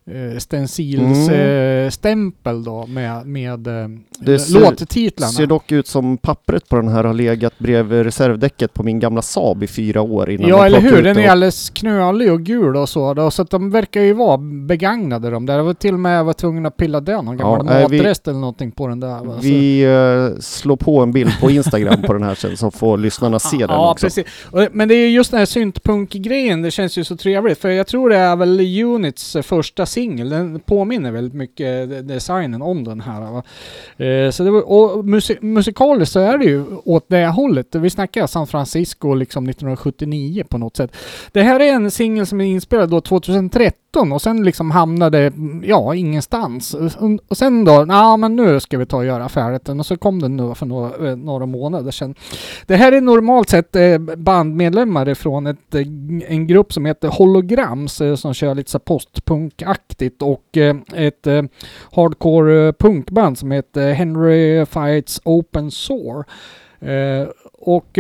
[0.07, 5.33] eh, stencilsstämpel eh, stämpel då med, med eh, Det ser- låttitlarna.
[5.33, 9.23] ser dock ut som pappret på den här har legat bredvid reservdäcket på min gamla
[9.23, 12.89] Saab i fyra år innan Ja eller hur, den är alldeles knölig och gul och
[12.89, 13.15] så.
[13.15, 15.57] Då, så att de verkar ju vara begagnade de där.
[15.57, 18.29] Jag var till och med var tvungen att pilla död någon gammal nej, vi- matrest
[18.29, 19.25] eller någonting på den där.
[19.25, 19.39] va.
[19.41, 23.39] Vi eh, slår på en bild på Instagram på den här sen så får lyssnarna
[23.51, 24.07] se den ja, också.
[24.07, 24.25] precis.
[24.73, 27.59] Men det är ju just den här syntpunk-grejen, det känns ju så trevligt.
[27.59, 30.29] För jag tror det är väl Units första singel.
[30.31, 33.21] Den påminner väldigt mycket de- designen om den här.
[33.21, 33.43] Va?
[34.07, 37.75] Eh, så det var, och musi- musikaliskt så är det ju åt det hållet.
[37.75, 40.97] Vi snackar San Francisco liksom 1979 på något sätt.
[41.33, 45.33] Det här är en singel som är inspelad då 2013 och sen liksom hamnade,
[45.65, 46.75] ja, ingenstans.
[46.75, 46.91] Och,
[47.29, 49.81] och sen då, ja men nu ska vi ta och göra färdigt den.
[49.81, 52.15] Och så kom den nu för några, eh, några månader sedan.
[52.67, 55.81] Det här är normalt sett eh, bandmedlemmar från ett, eh,
[56.29, 60.57] en grupp som heter Holograms som kör lite så postpunkaktigt och
[60.95, 61.27] ett
[61.93, 66.25] hardcore punkband som heter Henry Fights Open Sore.
[67.59, 67.99] Och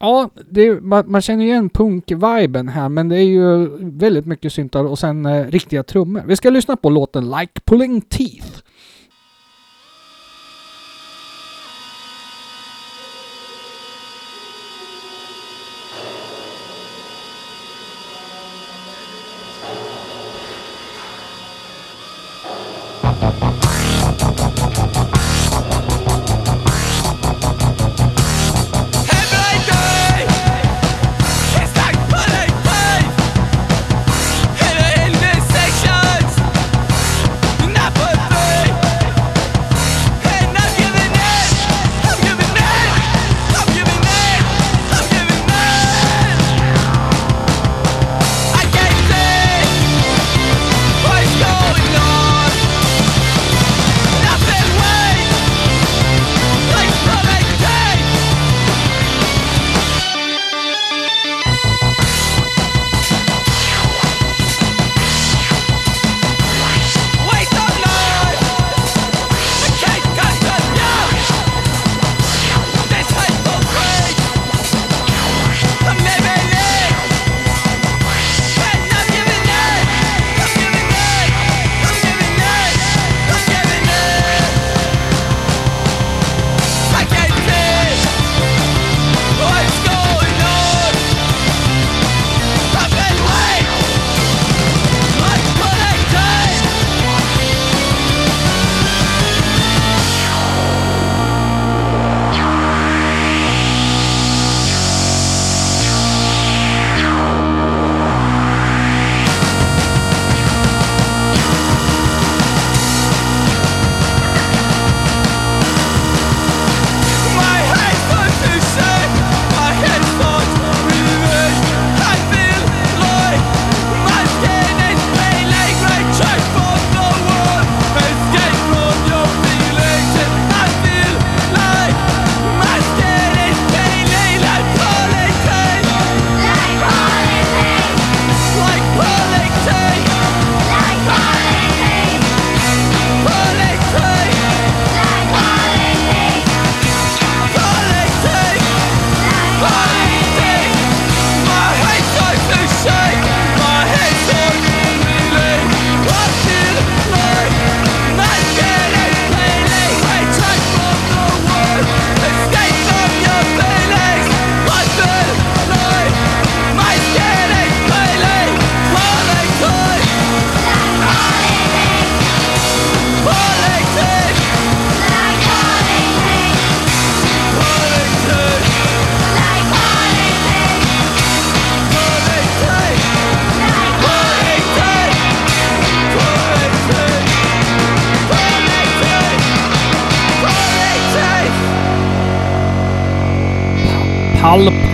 [0.00, 4.52] Ja, det, är- man, man känner igen punk-viben här, men det är ju väldigt mycket
[4.52, 6.22] syntar och sen eh, riktiga trummor.
[6.26, 8.62] Vi ska lyssna på låten Like Pulling Teeth.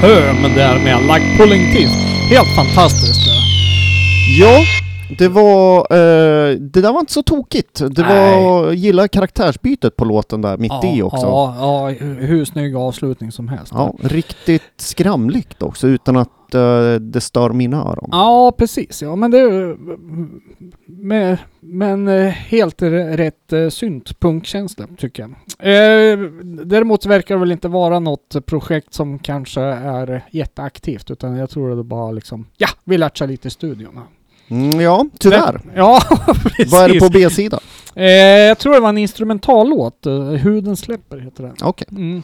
[0.04, 1.94] Höm där med Like Pulling Teeth.
[2.30, 3.24] Helt fantastiskt.
[3.26, 3.34] det.
[4.40, 4.64] Ja,
[5.08, 5.76] det var...
[5.78, 7.74] Eh, det där var inte så tokigt.
[7.90, 8.44] Det Nej.
[8.44, 8.72] var...
[8.72, 11.26] Gillar karaktärsbytet på låten där mitt i också.
[11.26, 13.72] Ja, ja, hur snygg avslutning som helst.
[13.76, 18.08] Ja, riktigt skramligt också utan att eh, det stör mina öron.
[18.12, 19.02] Ja, precis.
[19.02, 19.76] Ja, men det
[20.86, 25.30] med, men eh, helt rätt eh, syntpunkkänsla tycker jag.
[25.58, 26.18] Eh,
[26.64, 31.76] däremot verkar det väl inte vara något projekt som kanske är jätteaktivt utan jag tror
[31.76, 34.00] det bara liksom, ja, vi latchar lite i studion.
[34.48, 35.60] Mm, ja, tyvärr.
[35.74, 36.00] Ja,
[36.42, 36.72] precis.
[36.72, 37.60] Vad är det på B-sidan?
[37.96, 40.06] Eh, jag tror det var en instrumentallåt.
[40.06, 41.54] Eh, Huden släpper heter den.
[41.62, 41.88] Okej.
[41.90, 42.22] Mm.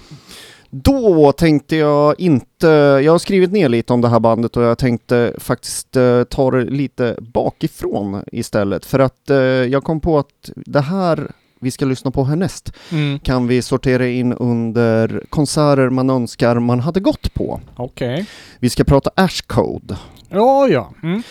[0.71, 2.67] Då tänkte jag inte...
[3.05, 6.51] Jag har skrivit ner lite om det här bandet och jag tänkte faktiskt eh, ta
[6.51, 8.87] det lite bakifrån istället.
[8.87, 13.19] För att eh, jag kom på att det här vi ska lyssna på härnäst Mm.
[13.19, 17.61] kan vi sortera in under konserter man önskar man hade gått på.
[17.77, 18.27] Okej.
[18.59, 19.97] Vi ska prata Ash Code.
[20.29, 20.91] Ja, ja.
[21.03, 21.23] Mm.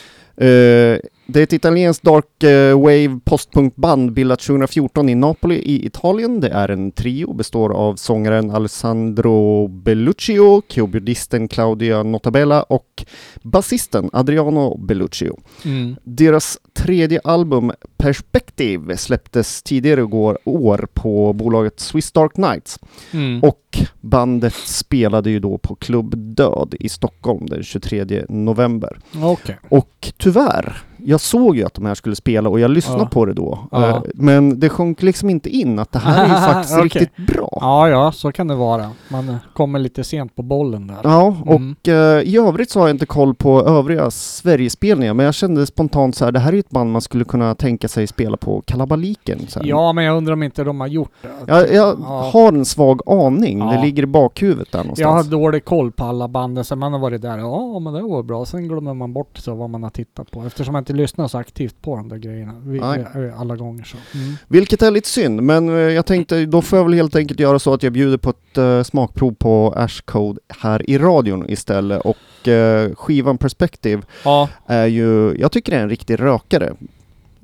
[0.41, 6.39] Eh, det är ett italienskt dark eh, wave postpunkband bildat 2014 i Napoli i Italien.
[6.39, 13.05] Det är en trio, består av sångaren Alessandro Belluccio, keyboardisten Claudia Notabella och
[13.41, 15.39] basisten Adriano Belluccio.
[15.65, 15.95] Mm.
[16.03, 22.79] Deras tredje album Perspective släpptes tidigare igår år på bolaget Swiss Dark Nights
[23.13, 23.43] Mm.
[23.43, 28.99] och bandet spelade ju då på Klubb Död i Stockholm den 23 november.
[29.23, 29.57] Okej.
[29.69, 33.09] Och tyvärr, jag såg ju att de här skulle spela och jag lyssnade Ja.
[33.11, 33.59] på det då.
[33.71, 33.87] Ja.
[33.89, 36.83] Eh, Men det sjönk liksom inte in att det här är ju faktiskt Okej.
[36.83, 37.57] riktigt bra.
[37.61, 38.89] Ja, ja, så kan det vara.
[39.09, 40.97] Man kommer lite sent på bollen där.
[41.03, 41.75] Ja, och Mm.
[41.87, 41.93] eh,
[42.29, 46.25] i övrigt så har jag inte koll på övriga Sverigespelningar, men jag kände spontant så
[46.25, 49.39] här, det här är ju ett band man skulle kunna tänka sig spela på Kalabaliken.
[49.47, 49.67] Så här.
[49.67, 51.29] Ja, men jag undrar om inte de har gjort det.
[51.53, 52.29] Jag, jag Ja.
[52.33, 55.27] har en svag aning, det ligger i bakhuvudet där Jag har någonstans.
[55.31, 58.45] dålig koll på alla banden, så man har varit där, ja men det var bra,
[58.45, 60.43] sen glömmer man bort så vad man har tittat på.
[60.43, 63.05] Eftersom man inte lyssnar så aktivt på de där grejerna vi, Nej.
[63.15, 63.97] vi, alla gånger så.
[64.17, 64.33] Mm.
[64.47, 67.59] Vilket är lite synd, men eh, jag tänkte då får jag väl helt enkelt göra
[67.59, 72.01] så att jag bjuder på ett eh, smakprov på Ash Code här i radion istället
[72.05, 76.73] och eh, skivan Perspective Ja, är ju, jag tycker det är en riktig rökare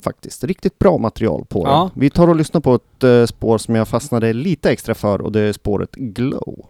[0.04, 0.44] faktiskt.
[0.44, 1.90] Riktigt bra material på Ja.
[1.94, 2.02] den.
[2.02, 5.32] Vi tar och lyssnar på ett eh, spår som jag fastnade lite extra för och
[5.32, 6.66] det är spåret Glow.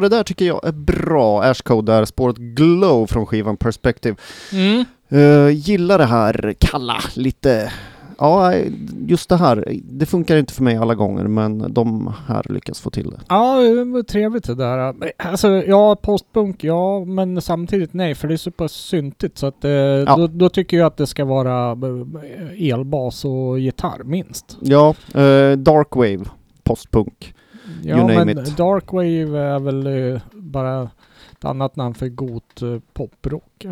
[0.00, 1.42] Ja, det där tycker jag är bra.
[1.42, 4.16] Ashcode där, spåret Glow från skivan Perspective.
[4.52, 4.84] Mm.
[5.12, 7.72] Uh, gillar det här kalla, lite...
[8.18, 8.54] Ja,
[9.06, 9.64] just det här.
[9.82, 13.20] Det funkar inte för mig alla gånger, men de här lyckas få till det.
[13.28, 14.94] Ja, det var trevligt det där.
[15.16, 19.64] Alltså, ja, postpunk, ja, men samtidigt nej, för det är så pass syntigt så att
[19.64, 24.58] eh, då, då tycker jag att det ska vara eh, elbas och gitarr minst.
[24.60, 26.24] Ja, uh, Darkwave,
[26.62, 27.34] postpunk.
[27.82, 28.56] Ja, You name men it.
[28.56, 30.90] Darkwave är väl eh, bara
[31.32, 33.66] ett annat namn för god eh, poprock?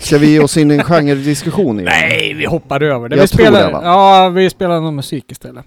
[0.00, 1.92] Ska vi ge oss in i en genrediskussion igen?
[1.92, 3.16] Nej, vi hoppar över det.
[3.16, 3.80] Jag vi tror spelar, det, va?
[3.84, 5.64] Ja, vi spelar någon musik istället.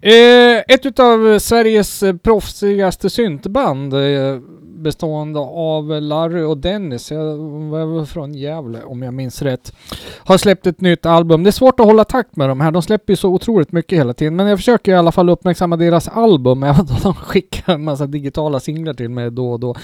[0.00, 4.40] Eh, ett utav Sveriges eh, proffsigaste syntband eh,
[4.80, 7.36] bestående av Larry och Dennis, jag
[7.70, 9.72] var väl från Gävle om jag minns rätt,
[10.18, 11.42] har släppt ett nytt album.
[11.42, 13.98] Det är svårt att hålla takt med de här, de släpper ju så otroligt mycket
[13.98, 17.72] hela tiden, men jag försöker i alla fall uppmärksamma deras album, även om de skickar
[17.72, 19.74] en massa digitala singlar till mig då och då.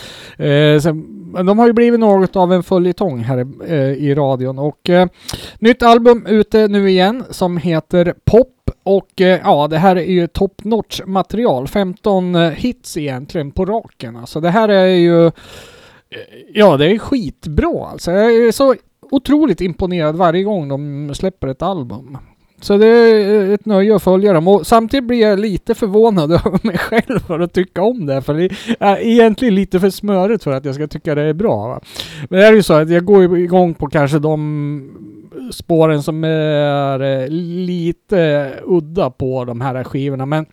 [0.44, 1.00] Eh, sen,
[1.32, 4.58] men de har ju blivit något av en följetong här eh, i radion.
[4.58, 5.08] Och eh,
[5.58, 8.55] Nytt album ute nu igen som heter Pop
[8.86, 11.68] och eh, ja, det här är ju top notch material.
[11.68, 14.16] 15 eh, hits egentligen på raken.
[14.16, 15.26] Alltså det här är ju...
[15.26, 15.32] Eh,
[16.54, 18.12] ja, det är skitbra alltså.
[18.12, 22.18] Jag är så otroligt imponerad varje gång de släpper ett album.
[22.60, 26.32] Så det är eh, ett nöje att följa dem och samtidigt blir jag lite förvånad
[26.46, 28.22] över mig själv för att tycka om det.
[28.22, 28.50] För det
[28.80, 31.68] är egentligen lite för smörigt för att jag ska tycka det är bra.
[31.68, 31.80] Va?
[32.30, 34.90] Men det är ju så att jag går igång på kanske de
[35.52, 40.26] spåren som är eh, lite udda på de här skivorna.
[40.26, 40.46] Men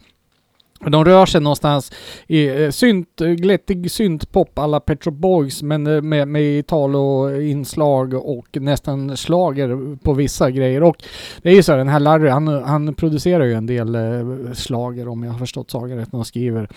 [0.91, 1.91] de rör sig någonstans
[2.27, 9.17] i eh, synt, glättig syntpop alla Petro Boys men eh, med, med Italo-inslag och nästan
[9.17, 10.83] slager på vissa grejer.
[10.83, 11.03] Och
[11.41, 14.53] det är ju så här, den här Larry han, han producerar ju en del eh,
[14.53, 16.67] slager om jag har förstått saken rätt när han skriver.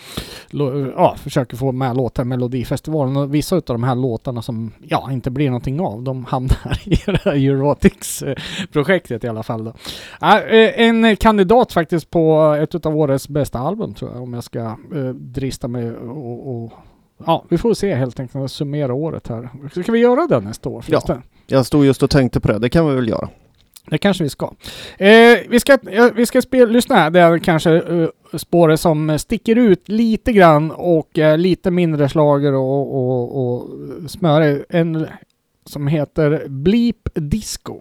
[0.50, 4.42] Lo, eh, ja, försöker få med låtar i Melodifestivalen och vissa av de här låtarna
[4.42, 9.64] som ja, inte blir någonting av, de hamnar i det här Eurotix-projektet i alla fall.
[9.64, 9.72] Då.
[10.76, 14.60] En kandidat faktiskt på ett av årets bästa album tror jag, om jag ska
[14.94, 16.72] eh, drista mig och, och
[17.26, 19.48] Ja, vi får se helt enkelt och summera året här.
[19.82, 21.22] Ska vi göra det nästa år förresten?
[21.46, 23.28] Jag stod just och tänkte på det, det kan vi väl göra.
[23.90, 24.52] Det kanske vi ska.
[24.98, 29.56] Eh, vi ska, ja, vi ska spela, lyssna det är kanske eh, spåret som sticker
[29.56, 33.68] ut lite grann och eh, lite mindre slager och, och, och
[34.10, 34.64] smöre.
[34.68, 35.06] En
[35.64, 37.78] som heter Bleep Disco.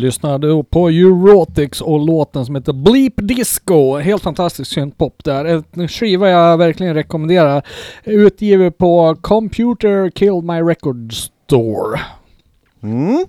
[0.00, 3.96] Lyssnade på Eurotics och låten som heter Bleep Disco.
[3.96, 5.62] Helt fantastisk syntpop där.
[5.72, 7.66] En skiva jag verkligen rekommenderar.
[8.04, 12.00] Utgiven på Computer Killed My Record Store.
[12.82, 13.26] Mm.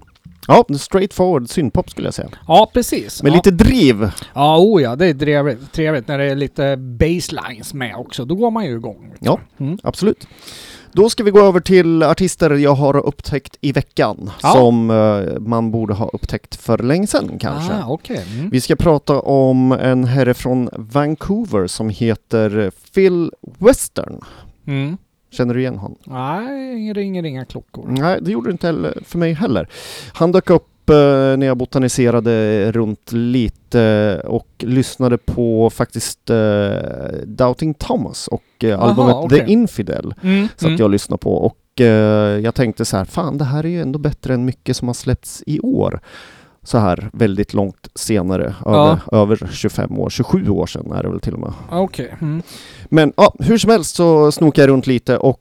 [0.47, 2.29] Ja, straight forward synpop skulle jag säga.
[2.47, 3.23] Ja, precis.
[3.23, 3.35] Med ja.
[3.35, 4.11] lite driv.
[4.33, 8.25] Ja, oh ja, det är trevligt, trevligt när det är lite baselines med också.
[8.25, 9.13] Då går man ju igång.
[9.19, 9.77] Ja, Mm.
[9.83, 10.27] absolut.
[10.93, 14.51] Då ska vi gå över till artister jag har upptäckt i veckan Ja.
[14.51, 17.73] som eh, man borde ha upptäckt för länge sedan kanske.
[17.73, 18.25] Ah, okej.
[18.33, 18.49] Mm.
[18.49, 24.21] Vi ska prata om en herre från Vancouver som heter Phil Western.
[24.67, 24.97] Mm.
[25.31, 25.97] Känner du igen honom?
[26.03, 27.85] Nej, ingen ringer inga klockor.
[27.87, 29.69] Nej, det gjorde det inte heller för mig heller.
[30.13, 36.71] Han dök upp eh, när jag botaniserade runt lite och lyssnade på faktiskt eh,
[37.25, 39.39] Doubting Thomas och Aha, albumet okej.
[39.39, 40.13] The Infidel.
[40.23, 40.47] Mm.
[40.55, 43.69] Så att jag lyssnade på och eh, jag tänkte så här, fan det här är
[43.69, 45.99] ju ändå bättre än mycket som har släppts i år.
[46.63, 48.99] Så här väldigt långt senare, Ja.
[49.11, 51.53] över, över 25 år, 27 år sedan är det väl till och med.
[51.71, 52.15] Okej.
[52.21, 52.41] Mm.
[52.85, 55.39] Men ja, hur som helst så snokade jag runt lite och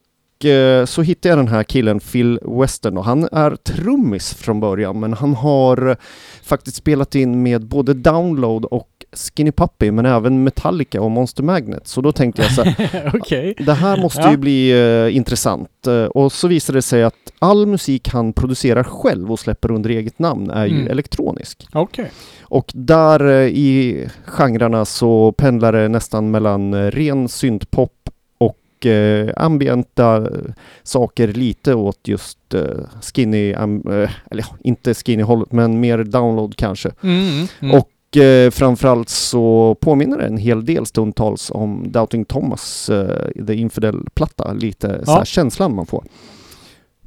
[0.86, 5.12] så hittade jag den här killen Phil Western och han är trummis från början men
[5.12, 5.96] han har eh,
[6.42, 11.86] faktiskt spelat in med både Download och Skinny Puppy men även Metallica och Monster Magnet.
[11.88, 13.54] Så då tänkte jag så här, Okej.
[13.58, 14.30] det här måste Ja.
[14.30, 14.70] ju bli
[15.06, 15.86] eh, intressant.
[15.86, 19.90] Eh, och så visade det sig att all musik han producerar själv och släpper under
[19.90, 20.90] eget namn är ju Mm.
[20.90, 21.66] elektronisk.
[21.72, 22.10] Okej.
[22.42, 27.92] Och där eh, i genrerna så pendlar det nästan mellan eh, ren syntpop
[28.80, 30.52] och eh, ambienta eh,
[30.82, 32.62] saker lite åt just eh,
[33.14, 36.90] skinny, am, eh, eller inte skinny-hållet men mer download kanske.
[37.02, 37.46] Mm.
[37.60, 37.74] Mm.
[37.80, 43.54] Och eh, framförallt så påminner det en hel del stundtals om Doubting Thomas eh, The
[43.54, 45.24] Infidel-platta, lite Ja.
[45.24, 46.04] känslan man får.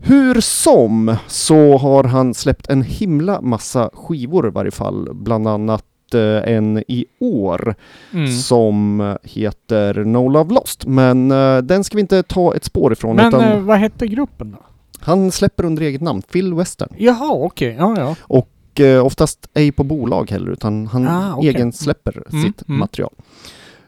[0.06, 5.86] Hur som så har han släppt en himla massa skivor i varje fall, bland annat
[6.20, 7.76] en i år
[8.14, 8.32] Mm.
[8.32, 10.86] som heter No Love Lost.
[10.86, 14.08] Men eh, den ska vi inte ta ett spår ifrån Men utan eh, vad hette
[14.08, 14.58] gruppen då?
[15.00, 16.90] han släpper under eget namn, Phil Western.
[16.98, 17.76] Jaha, okej.
[17.80, 18.16] Ja, ja.
[18.22, 21.50] Och eh, oftast ej på bolag heller utan han Ah, okej.
[21.50, 22.80] egen släpper Mm, sitt mm.
[22.80, 23.12] material.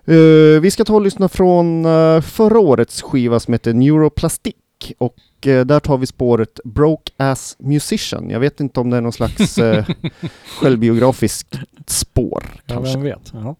[0.07, 4.53] Eh, vi ska ta och lyssna från eh, förra årets skiva som heter Neuroplastic
[4.97, 8.29] och eh, där tar vi spåret Broke Ass Musician.
[8.29, 9.85] Jag vet inte om det är någon slags uh,
[10.59, 12.93] självbiografiskt spår ja kanske.
[12.93, 13.33] vem vet.
[13.33, 13.55] Ja.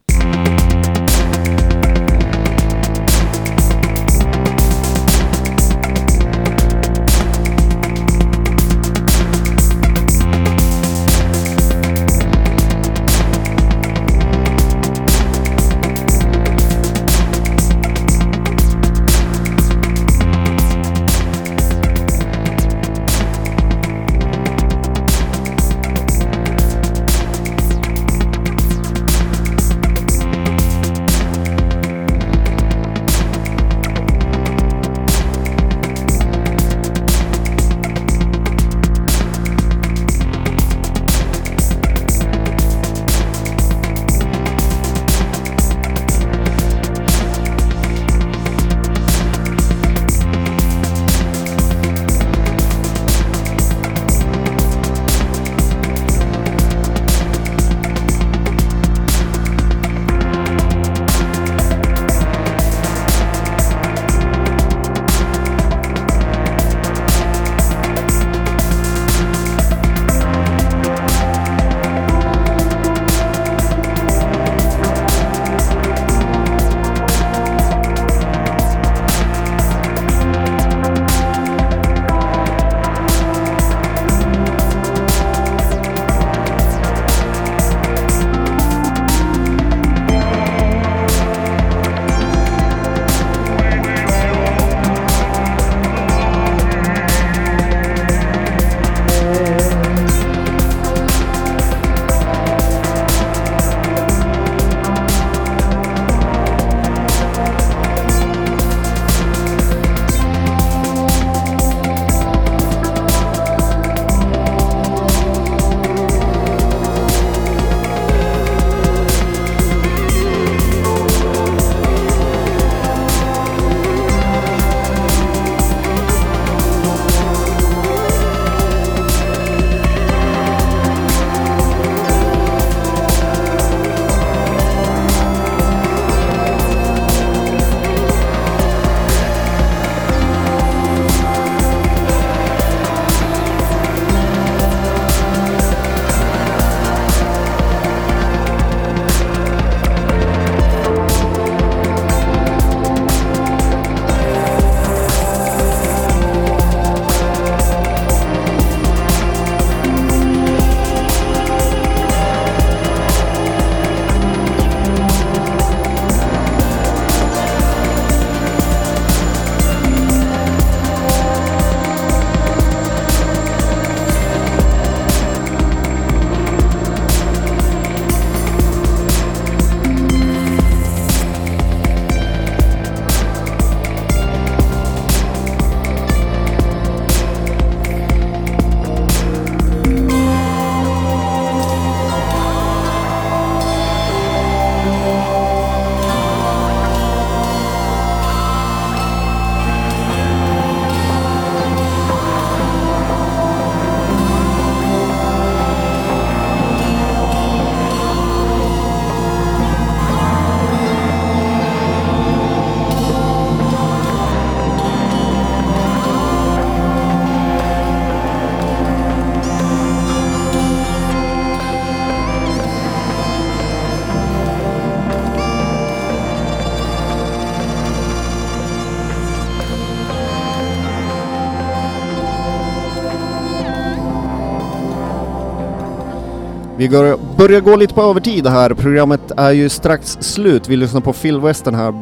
[236.86, 238.74] Vi går, börjar gå lite på övertid här.
[238.74, 240.68] Programmet är ju strax slut.
[240.68, 241.94] Vi lyssnar på Phil Western här,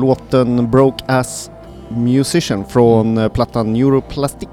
[0.00, 1.50] låten Broke Ass
[1.88, 4.48] Musician från eh, plattan Neuroplastic.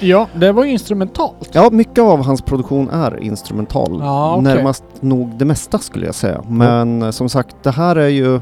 [0.00, 1.50] Ja, det var ju instrumentalt.
[1.52, 3.98] Ja, mycket av hans produktion är instrumental.
[4.00, 4.54] Ja, okej.
[4.54, 6.42] Närmast nog det mesta skulle jag säga.
[6.48, 8.40] Men eh, som sagt, det här är ju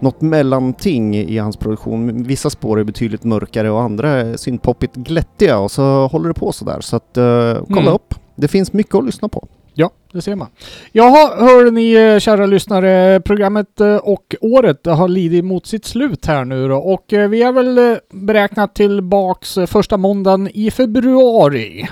[0.00, 2.22] något mellanting i hans produktion.
[2.22, 6.52] Vissa spår är betydligt mörkare och andra är syntpoppigt glättiga och så håller det på
[6.52, 6.80] sådär.
[6.80, 7.94] Så att eh, kolla Mm.
[7.94, 8.14] upp.
[8.36, 9.48] Det finns mycket att lyssna på.
[9.80, 10.48] Ja, det ser man.
[10.92, 16.26] Jaha, hör ni eh, kära lyssnare, programmet eh, och året har lidit mot sitt slut
[16.26, 21.88] här nu då och eh, vi har väl beräknat tillbaks första måndagen i februari.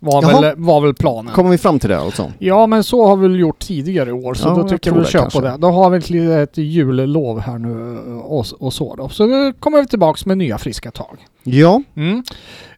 [0.00, 0.40] Var Jaha.
[0.40, 1.34] väl, var väl planen.
[1.34, 2.32] Kommer vi fram till det alltså?
[2.38, 5.04] Ja, men så har vi väl gjort tidigare år, så Ja, då tycker jag vi
[5.04, 5.56] kör på det.
[5.58, 9.08] Då har vi ett litet jullov här nu och, och så då.
[9.08, 11.16] Så nu kommer vi tillbaks med nya friska tag.
[11.42, 12.22] Ja, Mm.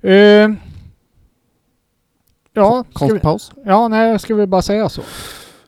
[0.02, 0.56] Eh,
[2.52, 3.50] ja, ska vi, konstpaus.
[3.66, 5.02] ja, nej, ska vi bara säga så?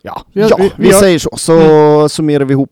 [0.03, 1.31] Ja, Ja, vi, har- säger så.
[1.37, 2.71] Så summerar vi ihop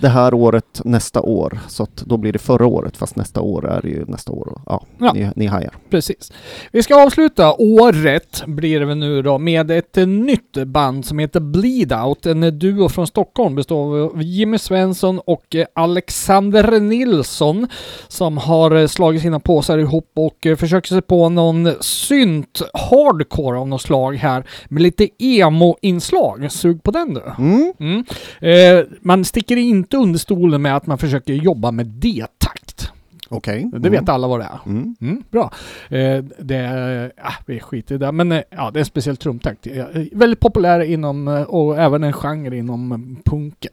[0.00, 1.58] det här året nästa år.
[1.68, 4.60] Så att då blir det förra året, fast nästa år är det ju nästa år.
[4.66, 5.12] Ja, Ja.
[5.12, 5.74] Ni, ni hajar.
[5.90, 6.32] Precis.
[6.72, 11.18] Vi ska avsluta året, blir det väl nu då, med ett eh, nytt band som
[11.18, 12.26] heter Bleed Out.
[12.26, 17.68] En eh, duo från Stockholm består av Jimmy Svensson och eh, Alexander Nilsson
[18.08, 23.58] som har eh, slagit sina påsar ihop och eh, försöker sig på någon synt hardcore
[23.58, 26.52] av något slag här med lite emo-inslag.
[26.52, 27.22] Sug på den du.
[27.38, 27.72] Mm.
[27.80, 28.04] Mm.
[28.40, 32.90] Eh, man sticker inte under stolen med att man försöker jobba med D-takt.
[33.28, 33.70] Okej.
[33.72, 34.58] Det vet alla vad det är.
[34.66, 34.96] Mm.
[35.00, 35.52] Mm, bra.
[35.88, 39.16] Eh, det är, ah, vi skiter i det, men eh, ja, det är en speciell
[39.16, 39.66] trumtakt.
[39.66, 43.72] Eh, väldigt populär inom, eh, och även en genre inom punken.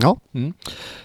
[0.00, 0.16] Ja.
[0.32, 0.52] Mm.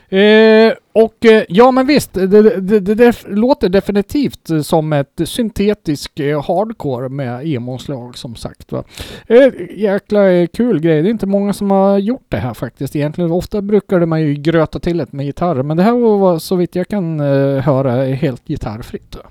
[0.09, 6.19] Eh, och eh, ja, men visst, det, det, det, det låter definitivt som ett syntetisk
[6.19, 8.71] eh, hardcore med emo-slag som sagt.
[8.71, 8.83] Va?
[9.27, 11.01] Eh, jäkla eh, kul grej.
[11.01, 13.31] Det är inte många som har gjort det här faktiskt egentligen.
[13.31, 16.75] Ofta brukade man ju gröta till det med gitarr, men det här var så vitt
[16.75, 19.15] jag kan eh, höra helt gitarrfritt.
[19.15, 19.21] Va?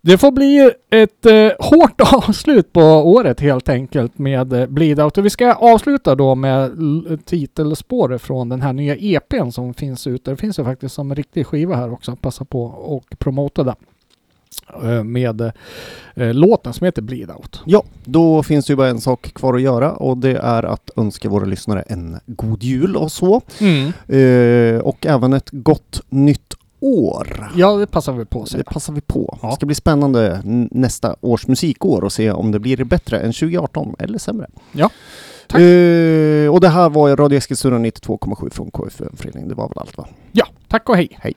[0.00, 5.18] Det får bli ett eh, hårt avslut på året helt enkelt med eh, Bleed Out.
[5.18, 6.76] Och vi ska avsluta då med
[7.24, 10.30] titelspåret från den här nya EPn som finns ute.
[10.30, 12.16] Det finns ju faktiskt som en riktig skiva här också.
[12.16, 13.76] Passa på och promota den.
[14.82, 15.40] Eh, med
[16.14, 17.62] eh, låten som heter Bleed Out.
[17.64, 20.90] Ja, då finns det ju bara en sak kvar att göra och det är att
[20.96, 23.42] önska våra lyssnare en god jul och så.
[24.08, 27.50] Eh, och även ett gott nytt år.
[27.56, 28.58] Ja, det passar vi på säga.
[28.58, 29.38] Det passar vi på.
[29.42, 29.48] Ja.
[29.48, 33.94] Det ska bli spännande nästa års musikår och se om det blir bättre än 2018
[33.98, 34.46] eller sämre.
[34.72, 34.90] Ja.
[35.46, 35.60] Tack.
[35.60, 39.48] Eh, och det här var Radio Eskilstuna 92,7 från KFUM-föreningen.
[39.48, 40.06] Det var väl allt va?
[40.32, 41.08] Ja, tack och hej.
[41.20, 41.34] Hej.